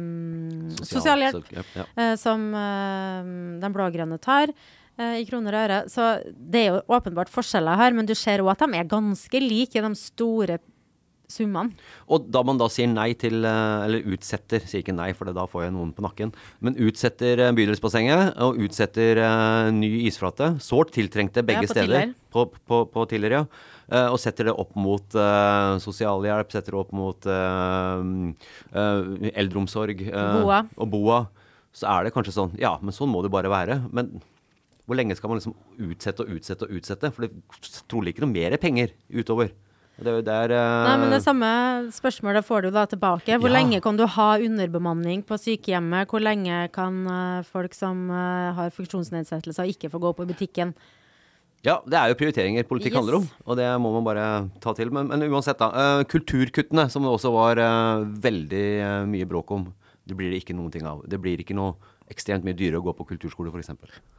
sosialhjelp 0.85 1.51
Ja, 1.53 1.63
ja. 1.75 1.85
eh, 1.97 2.15
som 2.19 2.47
eh, 2.53 3.31
den 3.63 3.73
blå-grønne 3.75 4.19
tar. 4.21 4.53
eh, 4.97 5.15
I 5.21 5.25
kroner 5.29 5.55
og 5.57 5.63
øre. 5.65 5.79
Så 5.89 6.09
det 6.35 6.65
er 6.65 6.69
jo 6.75 6.81
åpenbart 6.99 7.31
forskjeller 7.33 7.79
her, 7.79 7.93
men 7.97 8.05
du 8.09 8.13
ser 8.15 8.43
òg 8.43 8.51
at 8.53 8.65
de 8.67 8.77
er 8.77 8.89
ganske 8.91 9.41
like 9.41 9.75
i 9.79 9.81
de 9.81 9.93
store 9.97 10.59
summene. 11.31 11.73
Og 12.11 12.25
da 12.31 12.41
man 12.45 12.59
da 12.59 12.67
sier 12.71 12.89
nei 12.91 13.11
til, 13.19 13.43
eh, 13.45 13.85
eller 13.85 14.07
utsetter, 14.15 14.63
sier 14.67 14.83
ikke 14.83 14.95
nei, 14.95 15.11
for 15.17 15.29
det 15.29 15.35
da 15.37 15.45
får 15.49 15.65
jeg 15.65 15.75
noen 15.75 15.93
på 15.95 16.05
nakken, 16.05 16.33
men 16.63 16.77
utsetter 16.81 17.39
eh, 17.39 17.53
bydelsbassenget 17.57 18.39
og 18.43 18.59
utsetter 18.65 19.21
eh, 19.23 19.69
ny 19.75 19.91
isflate, 20.07 20.53
sårt 20.63 20.93
tiltrengte 20.95 21.45
begge 21.45 21.63
Ja, 21.63 21.69
på 21.69 21.77
steder, 21.77 21.93
Tiller. 21.93 22.17
på, 22.33 22.47
på, 22.67 22.81
på 22.93 23.05
Tiller, 23.11 23.37
ja, 23.39 23.45
og 23.93 24.17
setter 24.17 24.47
det 24.47 24.53
opp 24.57 24.71
mot 24.79 25.15
uh, 25.19 25.75
sosialhjelp, 25.83 26.49
setter 26.49 26.73
det 26.73 26.79
opp 26.79 26.93
mot 26.95 27.27
uh, 27.29 27.99
uh, 28.73 29.27
eldreomsorg 29.35 30.05
Boa. 30.07 30.61
og 30.79 30.87
BOA, 30.89 31.19
så 31.75 31.89
er 31.91 32.07
det 32.07 32.13
kanskje 32.15 32.33
sånn, 32.33 32.55
ja, 32.57 32.71
men 32.81 32.95
sånn 32.95 33.11
må 33.11 33.21
det 33.21 33.29
bare 33.35 33.51
være. 33.51 33.81
Men 33.93 34.15
hvor 34.87 34.97
lenge 34.97 35.17
skal 35.19 35.29
man 35.29 35.39
liksom 35.39 35.53
utsette 35.91 36.25
og 36.25 36.31
utsette 36.37 36.65
og 36.65 36.79
utsette? 36.79 37.11
For 37.13 37.27
det 37.27 37.75
trolig 37.91 38.15
ikke 38.15 38.25
noe 38.25 38.33
mer 38.33 38.55
penger 38.61 38.95
utover. 39.13 39.51
Det 39.93 40.09
er 40.09 40.15
jo 40.17 40.23
der 40.25 40.51
uh... 40.57 40.87
Nei, 40.87 40.95
men 41.03 41.11
Det 41.13 41.21
samme 41.21 41.49
spørsmålet 41.93 42.43
får 42.47 42.65
du 42.65 42.69
da 42.73 42.85
tilbake. 42.89 43.37
Hvor 43.37 43.51
Ja. 43.51 43.59
lenge 43.59 43.79
kan 43.81 43.95
du 43.99 44.07
ha 44.09 44.29
underbemanning 44.41 45.21
på 45.23 45.37
sykehjemmet? 45.37 46.09
Hvor 46.09 46.19
lenge 46.23 46.65
kan 46.73 47.05
uh, 47.05 47.43
folk 47.45 47.73
som 47.77 48.09
uh, 48.09 48.51
har 48.57 48.73
funksjonsnedsettelser, 48.73 49.69
ikke 49.69 49.91
få 49.93 50.01
gå 50.01 50.13
på 50.17 50.25
butikken? 50.27 50.73
Ja, 51.63 51.77
det 51.87 51.95
er 51.95 52.09
jo 52.11 52.17
prioriteringer 52.19 52.65
politikk 52.67 52.91
Yes. 52.91 52.97
handler 52.99 53.15
om, 53.21 53.27
og 53.47 53.55
det 53.55 53.69
må 53.79 53.93
man 53.93 54.03
bare 54.03 54.25
ta 54.59 54.73
til. 54.75 54.89
Men, 54.91 55.07
men 55.07 55.21
uansett, 55.31 55.55
da. 55.61 55.69
eh, 55.71 56.03
kulturkuttene, 56.11 56.89
som 56.91 57.05
det 57.05 57.13
også 57.13 57.31
var 57.31 57.55
eh, 57.55 58.03
veldig 58.25 58.65
eh, 58.83 59.05
mye 59.07 59.23
bråk 59.29 59.53
om, 59.55 59.69
det 60.03 60.17
blir 60.19 60.33
det 60.33 60.41
ikke 60.43 60.57
noen 60.57 60.73
ting 60.73 60.83
av. 60.83 61.05
Det 61.07 61.21
blir 61.23 61.39
ikke 61.39 61.55
noe 61.55 61.77
ekstremt 62.13 62.45
mye 62.45 62.57
dyrere 62.57 62.79
å 62.79 62.85
gå 62.85 62.93
på 62.97 63.07
kulturskole, 63.13 63.51
f.eks. 63.51 63.73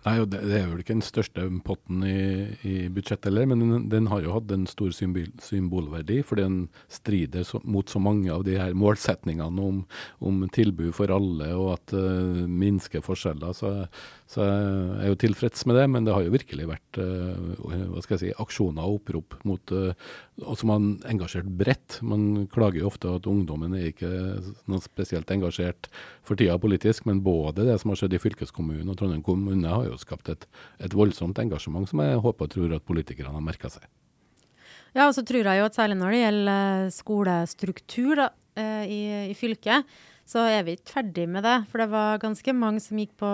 Nei, 0.04 0.16
og 0.20 0.28
det, 0.32 0.42
det 0.44 0.58
er 0.58 0.66
vel 0.68 0.82
ikke 0.82 0.96
den 0.96 1.06
største 1.06 1.46
potten 1.64 2.04
i, 2.06 2.18
i 2.66 2.74
budsjettet 2.92 3.30
heller, 3.30 3.48
men 3.50 3.62
den, 3.62 3.86
den 3.92 4.10
har 4.12 4.24
jo 4.24 4.34
hatt 4.34 4.52
en 4.54 4.66
stor 4.70 4.92
symbol, 4.96 5.30
symbolverdi, 5.42 6.20
fordi 6.26 6.46
den 6.46 6.58
strider 6.92 7.46
så, 7.48 7.60
mot 7.64 7.88
så 7.90 8.02
mange 8.02 8.32
av 8.34 8.44
de 8.46 8.58
her 8.60 8.76
målsetningene 8.78 9.68
om, 9.70 9.80
om 10.24 10.44
tilbud 10.54 10.92
for 10.96 11.12
alle 11.14 11.50
og 11.54 11.72
at 11.76 11.96
uh, 11.96 12.44
minsker 12.50 13.04
forskjeller. 13.04 13.56
Så, 13.56 13.72
så 14.30 14.44
jeg 14.44 15.06
er 15.06 15.12
jo 15.12 15.20
tilfreds 15.24 15.64
med 15.70 15.80
det, 15.80 15.88
men 15.94 16.06
det 16.06 16.16
har 16.16 16.26
jo 16.26 16.34
virkelig 16.34 16.68
vært 16.74 17.00
uh, 17.00 17.54
hva 17.64 18.04
skal 18.04 18.18
jeg 18.18 18.24
si, 18.26 18.34
aksjoner 18.44 18.84
og 18.84 19.00
opprop 19.00 19.38
mot 19.48 19.74
uh, 19.76 19.92
og 20.42 20.58
som 20.58 20.72
har 20.72 20.86
engasjert 21.12 21.46
bredt. 21.46 22.00
Man 22.02 22.48
klager 22.52 22.82
jo 22.82 22.88
ofte 22.90 23.12
at 23.14 23.28
ungdommen 23.30 23.76
er 23.78 23.92
ikke 23.92 24.10
noe 24.70 24.82
spesielt 24.82 25.30
engasjert 25.30 25.88
for 26.24 26.40
tida 26.40 26.56
politisk, 26.60 27.04
men 27.08 27.22
både 27.24 27.66
det 27.68 27.76
som 27.80 27.92
har 27.92 28.00
skjedd 28.00 28.16
i 28.16 28.22
fylkeskommunen 28.22 28.88
og 28.90 28.96
Trondheim 29.00 29.24
kommune 29.24 29.68
har 29.68 29.90
jo 29.90 29.98
skapt 30.00 30.30
et, 30.32 30.48
et 30.80 30.96
voldsomt 30.96 31.38
engasjement 31.42 31.88
som 31.90 32.02
jeg 32.04 32.22
håper 32.24 32.48
og 32.48 32.56
tror 32.56 32.74
at 32.78 32.88
politikerne 32.88 33.34
har 33.34 33.44
merka 33.44 33.70
seg. 33.72 33.84
Ja, 34.94 35.08
og 35.08 35.14
så 35.16 35.24
tror 35.26 35.42
jeg 35.42 35.58
jo 35.58 35.66
at 35.66 35.76
særlig 35.76 35.98
når 35.98 36.14
det 36.14 36.22
gjelder 36.22 36.58
eh, 36.86 36.90
skolestruktur 36.94 38.18
da, 38.20 38.28
eh, 38.54 38.82
i, 38.86 39.00
i 39.32 39.36
fylket, 39.36 39.88
så 40.24 40.46
er 40.48 40.62
vi 40.64 40.76
ikke 40.78 40.94
ferdig 40.94 41.26
med 41.28 41.44
det. 41.44 41.56
For 41.68 41.82
det 41.82 41.88
var 41.92 42.22
ganske 42.22 42.54
mange 42.56 42.80
som 42.80 43.00
gikk 43.00 43.12
på 43.20 43.30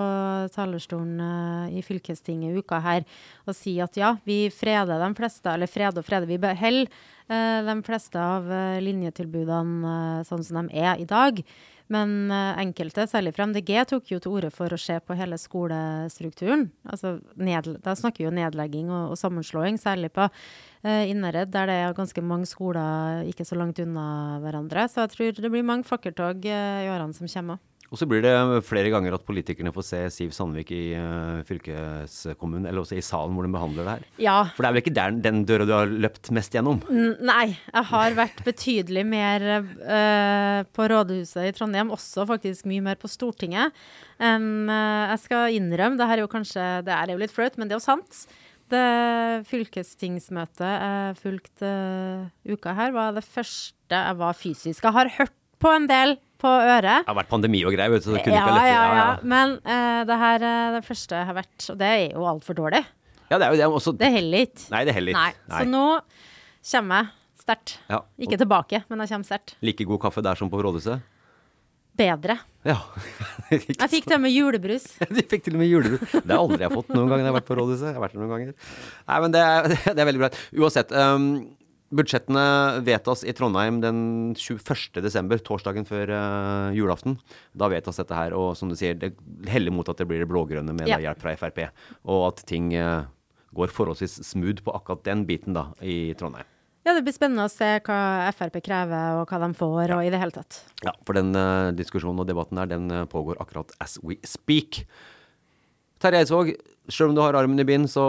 talerstolen 0.57 1.21
eh, 1.23 1.79
i 1.79 1.85
fylkestinget 1.87 2.57
uka 2.57 2.81
her 2.83 3.05
og 3.45 3.55
sier 3.55 3.87
at 3.87 4.01
ja, 4.01 4.15
vi 4.27 4.43
freder 4.55 5.05
de 5.05 5.11
fleste, 5.19 5.53
eller 5.53 5.71
freder 5.71 6.01
og 6.01 6.09
freder, 6.09 6.31
vi 6.31 6.41
beholder 6.41 6.89
eh, 7.29 7.61
de 7.69 7.77
fleste 7.87 8.25
av 8.25 8.49
linjetilbudene 8.83 10.25
sånn 10.27 10.47
som 10.49 10.65
de 10.65 10.81
er 10.81 10.97
i 10.97 11.07
dag. 11.09 11.45
Men 11.91 12.31
eh, 12.31 12.61
enkelte, 12.63 13.07
særlig 13.11 13.33
fra 13.35 13.49
MDG, 13.51 13.73
tok 13.91 14.13
jo 14.13 14.21
til 14.23 14.37
orde 14.39 14.53
for 14.55 14.71
å 14.71 14.79
se 14.79 15.01
på 15.03 15.17
hele 15.19 15.39
skolestrukturen. 15.41 16.69
Altså, 16.87 17.17
da 17.83 17.97
snakker 17.99 18.23
vi 18.23 18.29
jo 18.29 18.35
nedlegging 18.35 18.93
og, 18.93 19.15
og 19.15 19.19
sammenslåing, 19.19 19.81
særlig 19.83 20.13
på 20.15 20.29
eh, 20.29 21.11
Innherred, 21.11 21.51
der 21.51 21.67
det 21.71 21.79
er 21.81 21.97
ganske 21.99 22.23
mange 22.23 22.47
skoler 22.51 23.27
ikke 23.31 23.49
så 23.49 23.59
langt 23.59 23.83
unna 23.83 24.39
hverandre. 24.45 24.87
Så 24.87 25.03
jeg 25.03 25.15
tror 25.17 25.43
det 25.43 25.51
blir 25.51 25.67
mange 25.67 25.89
fakkeltog 25.89 26.47
eh, 26.47 26.87
i 26.87 26.93
årene 26.93 27.17
som 27.17 27.31
kommer. 27.31 27.59
Og 27.91 27.99
så 27.99 28.07
blir 28.07 28.23
det 28.23 28.33
flere 28.63 28.91
ganger 28.93 29.17
at 29.17 29.25
politikerne 29.27 29.73
får 29.75 29.85
se 29.89 30.01
Siv 30.15 30.35
Sandvik 30.35 30.69
i 30.71 30.93
eh, 30.95 31.41
fylkeskommunen, 31.49 32.69
eller 32.71 32.85
også 32.85 32.95
i 33.01 33.03
salen 33.03 33.35
hvor 33.35 33.47
de 33.47 33.51
behandler 33.51 33.83
det 33.83 33.95
her. 33.97 34.05
Ja. 34.23 34.37
For 34.55 34.63
det 34.63 34.69
er 34.69 34.77
vel 34.77 34.83
ikke 34.85 34.95
der, 34.95 35.17
den 35.25 35.41
døra 35.49 35.67
du 35.67 35.73
har 35.75 35.91
løpt 36.07 36.31
mest 36.37 36.55
gjennom? 36.55 36.79
Nei, 37.19 37.49
jeg 37.57 37.89
har 37.91 38.15
vært 38.19 38.45
betydelig 38.47 39.05
mer 39.11 39.47
uh, 39.57 40.61
på 40.71 40.87
rådhuset 40.95 41.49
i 41.49 41.57
Trondheim, 41.57 41.91
også 41.97 42.29
faktisk 42.31 42.71
mye 42.71 42.87
mer 42.93 43.01
på 43.01 43.11
Stortinget. 43.11 43.75
Um, 44.23 44.71
jeg 44.71 45.25
skal 45.25 45.59
innrømme, 45.59 45.99
det 45.99 46.07
her 46.07 46.21
er 46.21 46.27
jo 46.27 46.31
kanskje 46.31 46.65
Det 46.87 46.95
er 46.95 47.11
jo 47.11 47.19
litt 47.19 47.35
flaut, 47.35 47.59
men 47.59 47.67
det 47.67 47.75
er 47.75 47.83
jo 47.83 47.89
sant. 47.89 48.23
Det 48.71 48.87
fylkestingsmøtet 49.51 50.67
jeg 50.71 51.21
fulgte 51.27 51.75
uh, 51.75 52.55
uka 52.55 52.79
her, 52.79 52.95
var 52.95 53.19
det 53.19 53.27
første 53.27 53.99
jeg 53.99 54.19
var 54.23 54.39
fysisk. 54.39 54.85
Jeg 54.87 54.95
har 54.95 55.17
hørt 55.19 55.35
på 55.59 55.75
en 55.75 55.91
del 55.91 56.21
på 56.41 56.51
øret. 56.51 57.05
Det 57.05 57.11
har 57.13 57.19
vært 57.21 57.31
pandemi 57.33 57.61
og 57.69 57.75
greier, 57.77 57.93
vet 57.93 58.03
du, 58.05 58.09
så 58.09 58.17
det 58.17 58.25
kunne 58.25 58.39
Ja, 58.41 58.47
ikke 58.47 58.57
være 58.57 58.73
ja, 58.73 58.81
lettere. 58.81 59.05
ja. 59.05 59.31
Men 59.35 59.55
uh, 59.61 60.01
det 60.09 60.19
her 60.25 60.49
er 60.51 60.75
det 60.79 60.83
første 60.89 61.23
har 61.31 61.37
vært, 61.39 61.69
og 61.73 61.79
det 61.85 61.93
er 61.95 62.03
jo 62.17 62.27
altfor 62.33 62.59
dårlig. 62.59 62.83
Ja, 63.31 63.39
det 63.39 63.47
er 63.47 63.55
jo 63.55 63.61
det 63.61 63.71
også. 63.79 63.95
Det 64.01 64.11
heller 64.17 64.47
ikke. 64.49 64.67
Nei, 64.73 64.83
det 64.89 64.97
heller 64.97 65.15
Nei. 65.21 65.29
ikke. 65.37 65.55
Så 65.55 65.65
nå 65.71 65.85
kommer 66.73 67.05
jeg 67.05 67.45
sterkt. 67.45 67.77
Ja. 67.93 68.03
Ikke 68.27 68.39
tilbake, 68.41 68.83
men 68.91 69.05
jeg 69.05 69.13
kommer 69.15 69.29
sterkt. 69.31 69.55
Like 69.65 69.87
god 69.89 70.01
kaffe 70.09 70.25
der 70.27 70.39
som 70.41 70.51
på 70.53 70.61
rådhuset? 70.65 71.05
Bedre. 72.01 72.37
Ja. 72.65 72.77
Jeg 73.51 73.89
fikk 73.91 74.07
det 74.09 74.17
med 74.23 74.33
julebrus. 74.33 74.85
du 75.11 75.21
fikk 75.29 75.43
til 75.47 75.57
og 75.57 75.61
med 75.61 75.69
julebrus. 75.69 76.13
Det 76.13 76.31
har 76.31 76.39
aldri 76.39 76.63
jeg 76.63 76.73
fått 76.73 76.93
noen 76.95 77.09
gang 77.11 77.19
når 77.19 77.25
jeg 77.25 77.31
har 77.31 77.37
vært 77.39 77.49
på 77.49 77.57
rådhuset. 77.59 77.87
Jeg 77.89 77.97
har 77.97 78.05
vært 78.05 78.15
der 78.15 78.23
noen 78.23 78.31
ganger. 78.35 78.53
Nei, 79.11 79.17
men 79.25 79.35
det 79.35 79.43
er, 79.45 79.69
det 79.97 80.03
er 80.05 80.09
veldig 80.09 80.23
bra. 80.23 80.31
Uansett. 80.63 80.93
Um, 80.95 81.27
budsjettene 81.91 82.45
vedtas 82.87 83.25
i 83.27 83.33
Trondheim 83.37 83.81
den 83.83 84.01
21. 84.39 85.01
desember, 85.03 85.41
torsdagen 85.43 85.87
før 85.89 86.13
uh, 86.15 86.77
julaften. 86.77 87.17
Da 87.53 87.69
vedtas 87.73 87.99
dette 88.01 88.17
her, 88.17 88.37
og 88.37 88.55
som 88.59 88.71
du 88.71 88.77
sier, 88.79 88.95
det 88.99 89.13
heller 89.51 89.75
mot 89.75 89.89
at 89.91 89.99
det 90.01 90.07
blir 90.11 90.23
det 90.23 90.31
blå-grønne 90.31 90.75
med 90.77 90.91
Ja. 90.91 91.01
hjelp 91.03 91.23
fra 91.23 91.35
Frp. 91.39 91.67
Og 92.07 92.29
at 92.31 92.45
ting 92.47 92.71
uh, 92.79 93.11
går 93.57 93.75
forholdsvis 93.75 94.21
smooth 94.31 94.63
på 94.67 94.75
akkurat 94.75 95.05
den 95.09 95.27
biten 95.27 95.57
da, 95.57 95.71
i 95.83 96.15
Trondheim. 96.19 96.47
Ja, 96.87 96.95
det 96.97 97.03
blir 97.05 97.13
spennende 97.13 97.45
å 97.45 97.53
se 97.53 97.75
hva 97.85 98.31
Frp 98.33 98.63
krever, 98.65 99.21
og 99.21 99.29
hva 99.29 99.43
de 99.43 99.53
får, 99.59 99.97
og 99.99 100.05
i 100.07 100.13
det 100.15 100.21
hele 100.23 100.33
tatt. 100.33 100.63
Ja, 100.87 100.95
for 101.05 101.19
den 101.19 101.35
uh, 101.35 101.75
diskusjonen 101.77 102.23
og 102.23 102.31
debatten 102.31 102.63
der, 102.63 102.71
den 102.71 103.09
pågår 103.11 103.43
akkurat 103.43 103.75
as 103.83 103.99
we 104.07 104.17
speak. 104.25 104.85
Terje 106.01 106.23
Eidsvåg, 106.23 106.51
selv 106.91 107.11
om 107.11 107.17
du 107.17 107.21
har 107.23 107.37
armen 107.37 107.61
i 107.61 107.65
bind, 107.69 107.85
så 107.93 108.03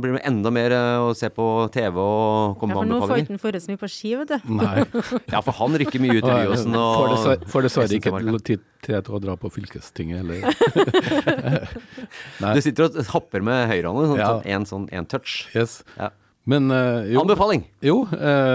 blir 0.00 0.16
det 0.16 0.22
enda 0.26 0.50
mer 0.54 0.72
eh, 0.74 1.02
å 1.04 1.10
se 1.16 1.28
på 1.32 1.44
TV 1.74 1.98
og 2.00 2.56
komme 2.60 2.76
anbefalinger. 2.80 2.88
Ja, 2.88 3.00
for 3.00 3.04
nå 3.04 3.08
får 3.10 3.22
ikke 3.22 3.34
han 3.34 3.42
forrest 3.42 3.70
mye 3.70 3.80
på 3.82 3.90
ski, 3.92 4.14
vet 4.22 4.32
du. 4.32 4.54
Nei. 4.58 4.86
Ja, 5.34 5.42
for 5.44 5.56
han 5.58 5.76
rykker 5.82 6.02
mye 6.02 6.16
ut 6.18 6.24
i 6.24 6.30
Byåsen 6.30 6.78
og 6.78 7.44
Får 7.52 7.66
dessverre, 7.68 7.98
ikke 8.00 8.40
tid 8.48 8.64
til 8.84 8.98
å 9.00 9.20
dra 9.22 9.36
på 9.40 9.50
fylkestinget 9.52 10.22
heller. 10.22 10.42
Nei. 12.42 12.52
Du 12.56 12.60
sitter 12.64 12.88
og 12.88 12.98
hopper 13.12 13.44
med 13.44 13.68
høyrehånden, 13.70 14.12
sånn, 14.12 14.20
Ja. 14.20 14.32
sånn, 14.34 14.44
en 14.56 14.68
sånn 14.68 14.88
en 14.92 15.08
touch. 15.08 15.44
Yes. 15.54 15.82
Ja. 15.98 16.10
Men 16.48 16.68
uh, 16.72 17.04
jo, 17.08 17.22
Anbefaling! 17.22 17.62
jo 17.80 18.02
eh, 18.12 18.54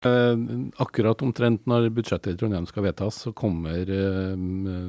Eh, 0.00 0.36
akkurat 0.80 1.20
omtrent 1.20 1.66
når 1.68 1.90
budsjettet 1.92 2.32
i 2.32 2.38
Trondheim 2.40 2.64
skal 2.68 2.86
vedtas, 2.86 3.18
så 3.26 3.34
kommer 3.36 3.84
eh, 3.84 4.44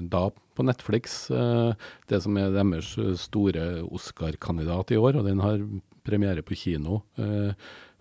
da 0.07 0.21
på 0.31 0.63
Netflix 0.63 1.25
eh, 1.35 1.73
det 2.07 2.21
som 2.23 2.37
er 2.39 2.53
deres 2.55 2.93
store 3.19 3.65
Oscar-kandidat 3.91 4.95
i 4.95 4.99
år, 5.01 5.19
og 5.19 5.27
den 5.27 5.43
har 5.43 5.59
premiere 6.07 6.45
på 6.45 6.55
kino. 6.57 7.01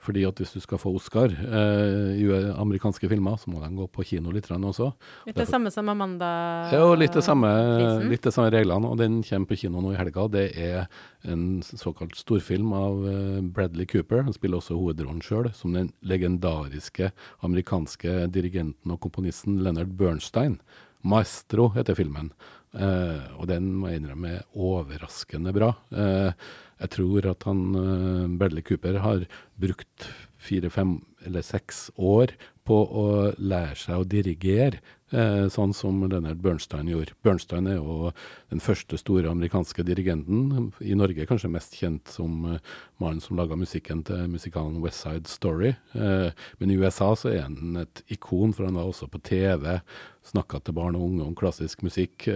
Fordi 0.00 0.22
at 0.24 0.38
hvis 0.40 0.54
du 0.56 0.62
skal 0.64 0.80
få 0.80 0.94
Oscar 0.96 1.28
eh, 1.28 2.20
i 2.22 2.26
amerikanske 2.54 3.08
filmer, 3.10 3.36
så 3.36 3.52
må 3.52 3.60
de 3.60 3.68
gå 3.76 3.86
på 3.92 4.04
kino 4.08 4.32
litt 4.32 4.48
også. 4.50 4.90
Litt 5.28 5.36
det 5.36 5.48
samme 5.50 5.72
som 5.72 5.88
Amanda 5.92 6.30
Ja, 6.72 6.86
litt 6.96 7.12
det 7.12 7.24
samme, 7.26 7.50
litt 8.08 8.24
det 8.24 8.32
samme 8.32 8.48
reglene. 8.54 8.88
Og 8.88 8.96
den 9.00 9.20
kommer 9.26 9.50
på 9.50 9.60
kino 9.60 9.84
nå 9.84 9.92
i 9.92 10.00
helga. 10.00 10.26
Det 10.32 10.46
er 10.56 10.86
en 11.28 11.60
såkalt 11.62 12.16
storfilm 12.16 12.72
av 12.76 13.04
eh, 13.10 13.40
Bradley 13.44 13.88
Cooper. 13.90 14.24
Han 14.24 14.36
spiller 14.36 14.62
også 14.62 14.78
hovedrollen 14.78 15.20
sjøl, 15.24 15.50
som 15.56 15.76
den 15.76 15.92
legendariske 16.00 17.12
amerikanske 17.44 18.30
dirigenten 18.32 18.96
og 18.96 19.02
komponisten 19.04 19.60
Leonard 19.60 19.98
Bernstein. 20.00 20.60
'Maestro' 21.00 21.70
heter 21.74 21.96
filmen. 21.96 22.32
Eh, 22.70 23.22
og 23.35 23.48
den 23.50 23.72
må 23.74 23.90
jeg 23.90 24.00
innrømme 24.00 24.35
er 24.38 24.48
overraskende 24.54 25.54
bra. 25.54 25.72
Uh, 25.90 26.30
jeg 26.80 26.92
tror 26.94 27.26
at 27.33 27.46
han 27.48 27.62
uh, 27.74 28.30
Bradley 28.38 28.62
Cooper 28.66 29.00
har 29.02 29.26
brukt 29.61 30.06
fire, 30.40 30.70
fem 30.70 31.00
eller 31.26 31.44
seks 31.44 31.88
år 31.98 32.37
på 32.64 32.78
å 32.78 33.06
lære 33.37 33.76
seg 33.80 34.00
å 34.00 34.09
dirigere, 34.09 34.80
sånn 35.11 35.73
som 35.75 35.96
Leonard 36.05 36.38
Bernstein 36.42 36.87
gjorde. 36.87 37.16
Bernstein 37.27 37.66
er 37.66 37.81
jo 37.81 38.12
den 38.53 38.62
første 38.62 38.99
store 39.01 39.31
amerikanske 39.31 39.83
dirigenten. 39.87 40.70
I 40.81 40.94
Norge 40.99 41.27
kanskje 41.27 41.51
mest 41.51 41.75
kjent 41.79 42.12
som 42.14 42.44
uh, 42.46 42.61
mannen 43.01 43.23
som 43.25 43.38
laga 43.38 43.57
musikken 43.59 44.05
til 44.07 44.29
musikalen 44.31 44.81
West 44.85 45.03
Side 45.03 45.29
Story. 45.31 45.75
Eh, 45.94 46.31
men 46.61 46.70
i 46.70 46.77
USA 46.79 47.14
så 47.16 47.33
er 47.33 47.46
han 47.46 47.81
et 47.81 48.03
ikon, 48.12 48.53
for 48.53 48.68
han 48.68 48.77
var 48.79 48.90
også 48.90 49.09
på 49.11 49.23
TV, 49.25 49.81
snakka 50.31 50.61
til 50.61 50.77
barn 50.77 50.99
og 50.99 51.07
unge 51.09 51.25
om 51.25 51.37
klassisk 51.38 51.85
musikk. 51.87 52.29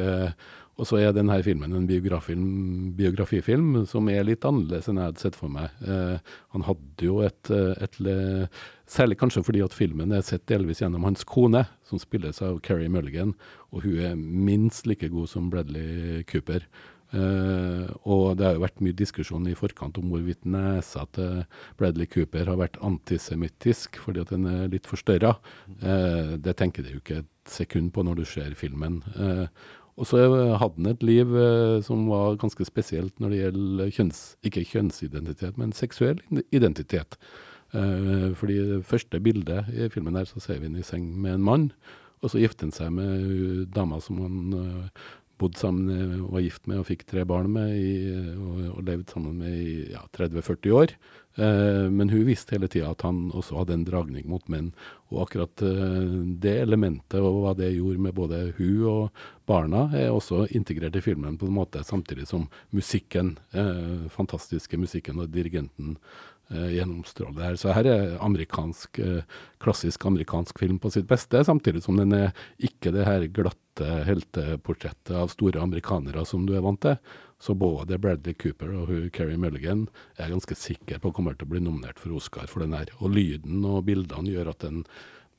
Eh, 0.74 0.80
og 0.80 0.88
så 0.88 0.98
er 0.98 1.12
denne 1.14 1.42
filmen 1.42 1.72
en 1.72 1.86
biografifilm 1.86 3.84
som 3.86 4.08
er 4.08 4.24
litt 4.24 4.44
annerledes 4.44 4.88
enn 4.88 4.98
jeg 4.98 5.10
hadde 5.10 5.22
sett 5.22 5.36
for 5.38 5.48
meg. 5.48 5.70
Eh, 5.86 6.18
han 6.54 6.66
hadde 6.66 7.04
jo 7.06 7.20
et, 7.22 7.50
et, 7.50 8.00
et, 8.00 8.48
Særlig 8.84 9.16
kanskje 9.16 9.40
fordi 9.46 9.62
at 9.64 9.72
filmen 9.72 10.12
er 10.12 10.20
sett 10.20 10.44
delvis 10.50 10.82
gjennom 10.82 11.06
hans 11.06 11.24
kone, 11.24 11.62
som 11.88 11.98
spilles 11.98 12.42
av 12.44 12.58
Carrie 12.60 12.90
Mulligan, 12.92 13.32
og 13.72 13.86
hun 13.86 13.96
er 13.96 14.18
minst 14.18 14.84
like 14.86 15.08
god 15.08 15.30
som 15.32 15.46
Bradley 15.48 16.20
Cooper. 16.28 16.66
Eh, 17.14 17.86
og 18.10 18.34
det 18.36 18.46
har 18.46 18.56
jo 18.56 18.64
vært 18.64 18.82
mye 18.82 18.96
diskusjon 18.98 19.46
i 19.46 19.54
forkant 19.56 19.96
om 20.00 20.10
hvorvidt 20.10 20.44
nesa 20.50 21.04
til 21.14 21.44
Bradley 21.78 22.08
Cooper 22.10 22.50
har 22.50 22.58
vært 22.58 22.80
antisemittisk 22.84 24.00
fordi 24.02 24.24
at 24.24 24.34
den 24.34 24.48
er 24.50 24.68
litt 24.72 24.88
forstørra. 24.90 25.36
Eh, 25.78 26.34
det 26.42 26.56
tenker 26.58 26.84
du 26.84 26.96
jo 26.96 27.00
ikke 27.02 27.22
et 27.22 27.32
sekund 27.50 27.92
på 27.94 28.04
når 28.04 28.20
du 28.20 28.24
ser 28.28 28.54
filmen. 28.58 29.02
Uh, 29.16 29.46
og 29.94 30.08
så 30.10 30.20
hadde 30.58 30.76
han 30.80 30.90
et 30.90 31.02
liv 31.06 31.34
eh, 31.38 31.80
som 31.86 32.06
var 32.10 32.38
ganske 32.42 32.66
spesielt 32.66 33.20
når 33.22 33.30
det 33.30 33.40
gjelder 33.40 33.92
kjønns, 33.94 34.22
ikke 34.46 34.64
kjønnsidentitet, 34.72 35.58
men 35.60 35.74
seksuell 35.76 36.22
identitet. 36.54 37.18
Eh, 37.74 38.32
fordi 38.38 38.58
det 38.72 38.80
første 38.90 39.20
bildet 39.22 39.70
i 39.70 39.90
filmen 39.94 40.18
her, 40.18 40.26
så 40.26 40.42
ser 40.42 40.58
vi 40.58 40.70
han 40.70 40.80
i 40.80 40.86
seng 40.86 41.06
med 41.22 41.36
en 41.36 41.46
mann. 41.46 41.68
Og 42.24 42.32
så 42.32 42.40
gifter 42.42 42.66
han 42.66 42.74
seg 42.74 42.90
med 42.96 43.68
dama 43.74 44.00
som 44.00 44.22
han 44.24 44.54
uh, 44.56 45.02
bodde 45.36 45.60
sammen 45.60 45.90
med, 45.90 46.22
var 46.32 46.40
gift 46.40 46.68
med 46.70 46.80
og 46.80 46.86
fikk 46.88 47.02
tre 47.10 47.24
barn 47.28 47.50
med 47.52 48.38
og 48.40 48.80
levde 48.86 49.12
sammen 49.12 49.42
med 49.42 49.52
i 49.52 49.74
ja, 49.92 50.00
30-40 50.16 50.72
år. 50.78 50.94
Eh, 51.36 51.90
men 51.90 52.08
hun 52.08 52.24
visste 52.24 52.54
hele 52.54 52.68
tida 52.70 52.92
at 52.94 53.02
han 53.02 53.26
også 53.34 53.58
hadde 53.58 53.74
en 53.74 53.86
dragning 53.86 54.26
mot 54.30 54.44
menn. 54.52 54.70
Og 55.10 55.24
akkurat 55.24 55.64
eh, 55.66 56.04
det 56.42 56.54
elementet 56.62 57.18
og 57.20 57.40
hva 57.42 57.54
det 57.58 57.72
gjorde 57.74 58.04
med 58.06 58.14
både 58.16 58.42
hun 58.58 58.84
og 58.90 59.24
barna, 59.48 59.88
er 59.96 60.14
også 60.14 60.46
integrert 60.56 60.96
i 60.96 61.02
filmen 61.04 61.38
på 61.40 61.48
en 61.50 61.58
måte, 61.58 61.82
samtidig 61.84 62.28
som 62.30 62.46
musikken, 62.74 63.34
eh, 63.52 64.06
fantastiske 64.14 64.78
musikken 64.80 65.20
og 65.20 65.34
dirigenten 65.34 65.98
eh, 66.50 67.32
det 67.34 67.44
her. 67.44 67.56
Så 67.56 67.72
her 67.72 67.86
er 67.88 68.16
amerikansk, 68.20 68.98
eh, 68.98 69.22
klassisk 69.58 70.04
amerikansk 70.06 70.58
film 70.58 70.78
på 70.78 70.90
sitt 70.90 71.06
beste, 71.06 71.44
samtidig 71.44 71.82
som 71.82 71.96
den 71.96 72.12
er 72.12 72.32
ikke 72.58 72.92
det 72.92 73.06
her 73.06 73.26
glatte 73.26 74.04
helteportrettet 74.06 75.14
av 75.16 75.28
store 75.32 75.60
amerikanere 75.60 76.24
som 76.26 76.46
du 76.46 76.54
er 76.54 76.62
vant 76.62 76.80
til. 76.80 76.96
Så 77.40 77.54
både 77.54 77.98
Bradley 77.98 78.34
Cooper 78.34 78.70
og 78.72 78.88
hun, 78.88 79.10
Carrie 79.10 79.36
Mulligan 79.36 79.88
er 80.16 80.30
ganske 80.30 80.54
sikker 80.56 81.00
på 81.02 81.12
kommer 81.12 81.34
til 81.36 81.48
å 81.48 81.50
bli 81.50 81.60
nominert 81.60 81.98
for 82.00 82.14
Oscar 82.16 82.46
for 82.48 82.64
den 82.64 82.72
her. 82.72 82.88
Og 83.00 83.12
lyden 83.12 83.64
og 83.68 83.84
bildene 83.84 84.32
gjør 84.32 84.54
at 84.54 84.64
den 84.64 84.84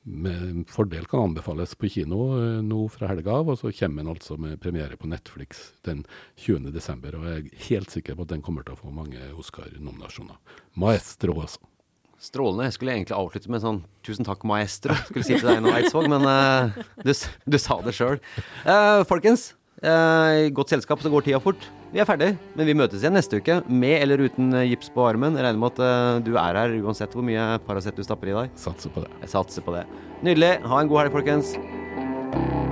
med 0.06 0.64
fordel 0.70 1.06
kan 1.10 1.20
anbefales 1.20 1.74
på 1.74 1.88
kino 1.90 2.20
eh, 2.38 2.60
nå 2.62 2.84
fra 2.94 3.08
helga 3.10 3.40
av. 3.40 3.50
Og 3.50 3.58
så 3.58 3.72
kommer 3.74 4.04
den 4.04 4.12
altså 4.12 4.36
med 4.38 4.60
premiere 4.62 4.98
på 4.98 5.10
Netflix 5.10 5.72
den 5.86 6.04
20. 6.38 6.70
desember. 6.74 7.18
Og 7.18 7.26
jeg 7.26 7.42
er 7.42 7.64
helt 7.70 7.94
sikker 7.94 8.14
på 8.14 8.26
at 8.26 8.34
den 8.34 8.44
kommer 8.46 8.66
til 8.66 8.76
å 8.76 8.80
få 8.80 8.92
mange 8.94 9.18
Oscar-nominasjoner. 9.34 10.38
Maestro 10.78 11.40
altså. 11.42 11.66
Strålende. 12.22 12.70
Jeg 12.70 12.78
skulle 12.78 12.94
egentlig 12.94 13.16
avslutte 13.18 13.50
med 13.52 13.60
sånn 13.60 13.82
'tusen 14.06 14.24
takk, 14.24 14.46
maestro'. 14.48 14.96
Skulle 15.10 15.26
si 15.26 15.36
til 15.36 15.50
deg 15.50 15.60
nå, 15.60 15.74
Eidsvåg, 15.74 16.06
men 16.08 16.24
uh, 16.24 16.72
du, 17.04 17.12
du, 17.44 17.58
sa 17.60 17.76
det 17.84 17.92
sjøl. 17.92 18.16
Uh, 18.64 19.04
folkens, 19.10 19.50
uh, 19.84 20.46
godt 20.56 20.72
selskap, 20.72 21.02
så 21.02 21.12
går 21.12 21.26
tida 21.26 21.40
fort. 21.42 21.68
Vi 21.92 22.02
er 22.02 22.08
ferdig, 22.08 22.32
men 22.58 22.68
vi 22.68 22.76
møtes 22.76 23.02
igjen 23.02 23.14
neste 23.16 23.40
uke, 23.40 23.60
med 23.68 23.96
eller 24.02 24.24
uten 24.26 24.50
eh, 24.58 24.66
gips 24.72 24.90
på 24.92 25.06
armen. 25.06 25.38
Jeg 25.38 25.46
regner 25.46 25.62
med 25.62 25.76
at 25.76 25.80
uh, 25.84 26.20
du 26.24 26.34
er 26.34 26.60
her 26.60 26.76
uansett 26.82 27.14
hvor 27.16 27.24
mye 27.26 27.48
Paracet 27.66 27.96
du 27.96 28.04
stapper 28.04 28.32
i 28.32 28.36
deg. 28.36 28.54
Satser 28.60 28.92
på 28.92 29.06
det. 29.06 29.12
Jeg 29.24 29.34
satser 29.36 29.66
på 29.66 29.76
det. 29.76 29.86
Nydelig. 30.26 30.56
Ha 30.66 30.82
en 30.82 30.92
god 30.92 31.04
helg, 31.04 31.16
folkens. 31.20 32.65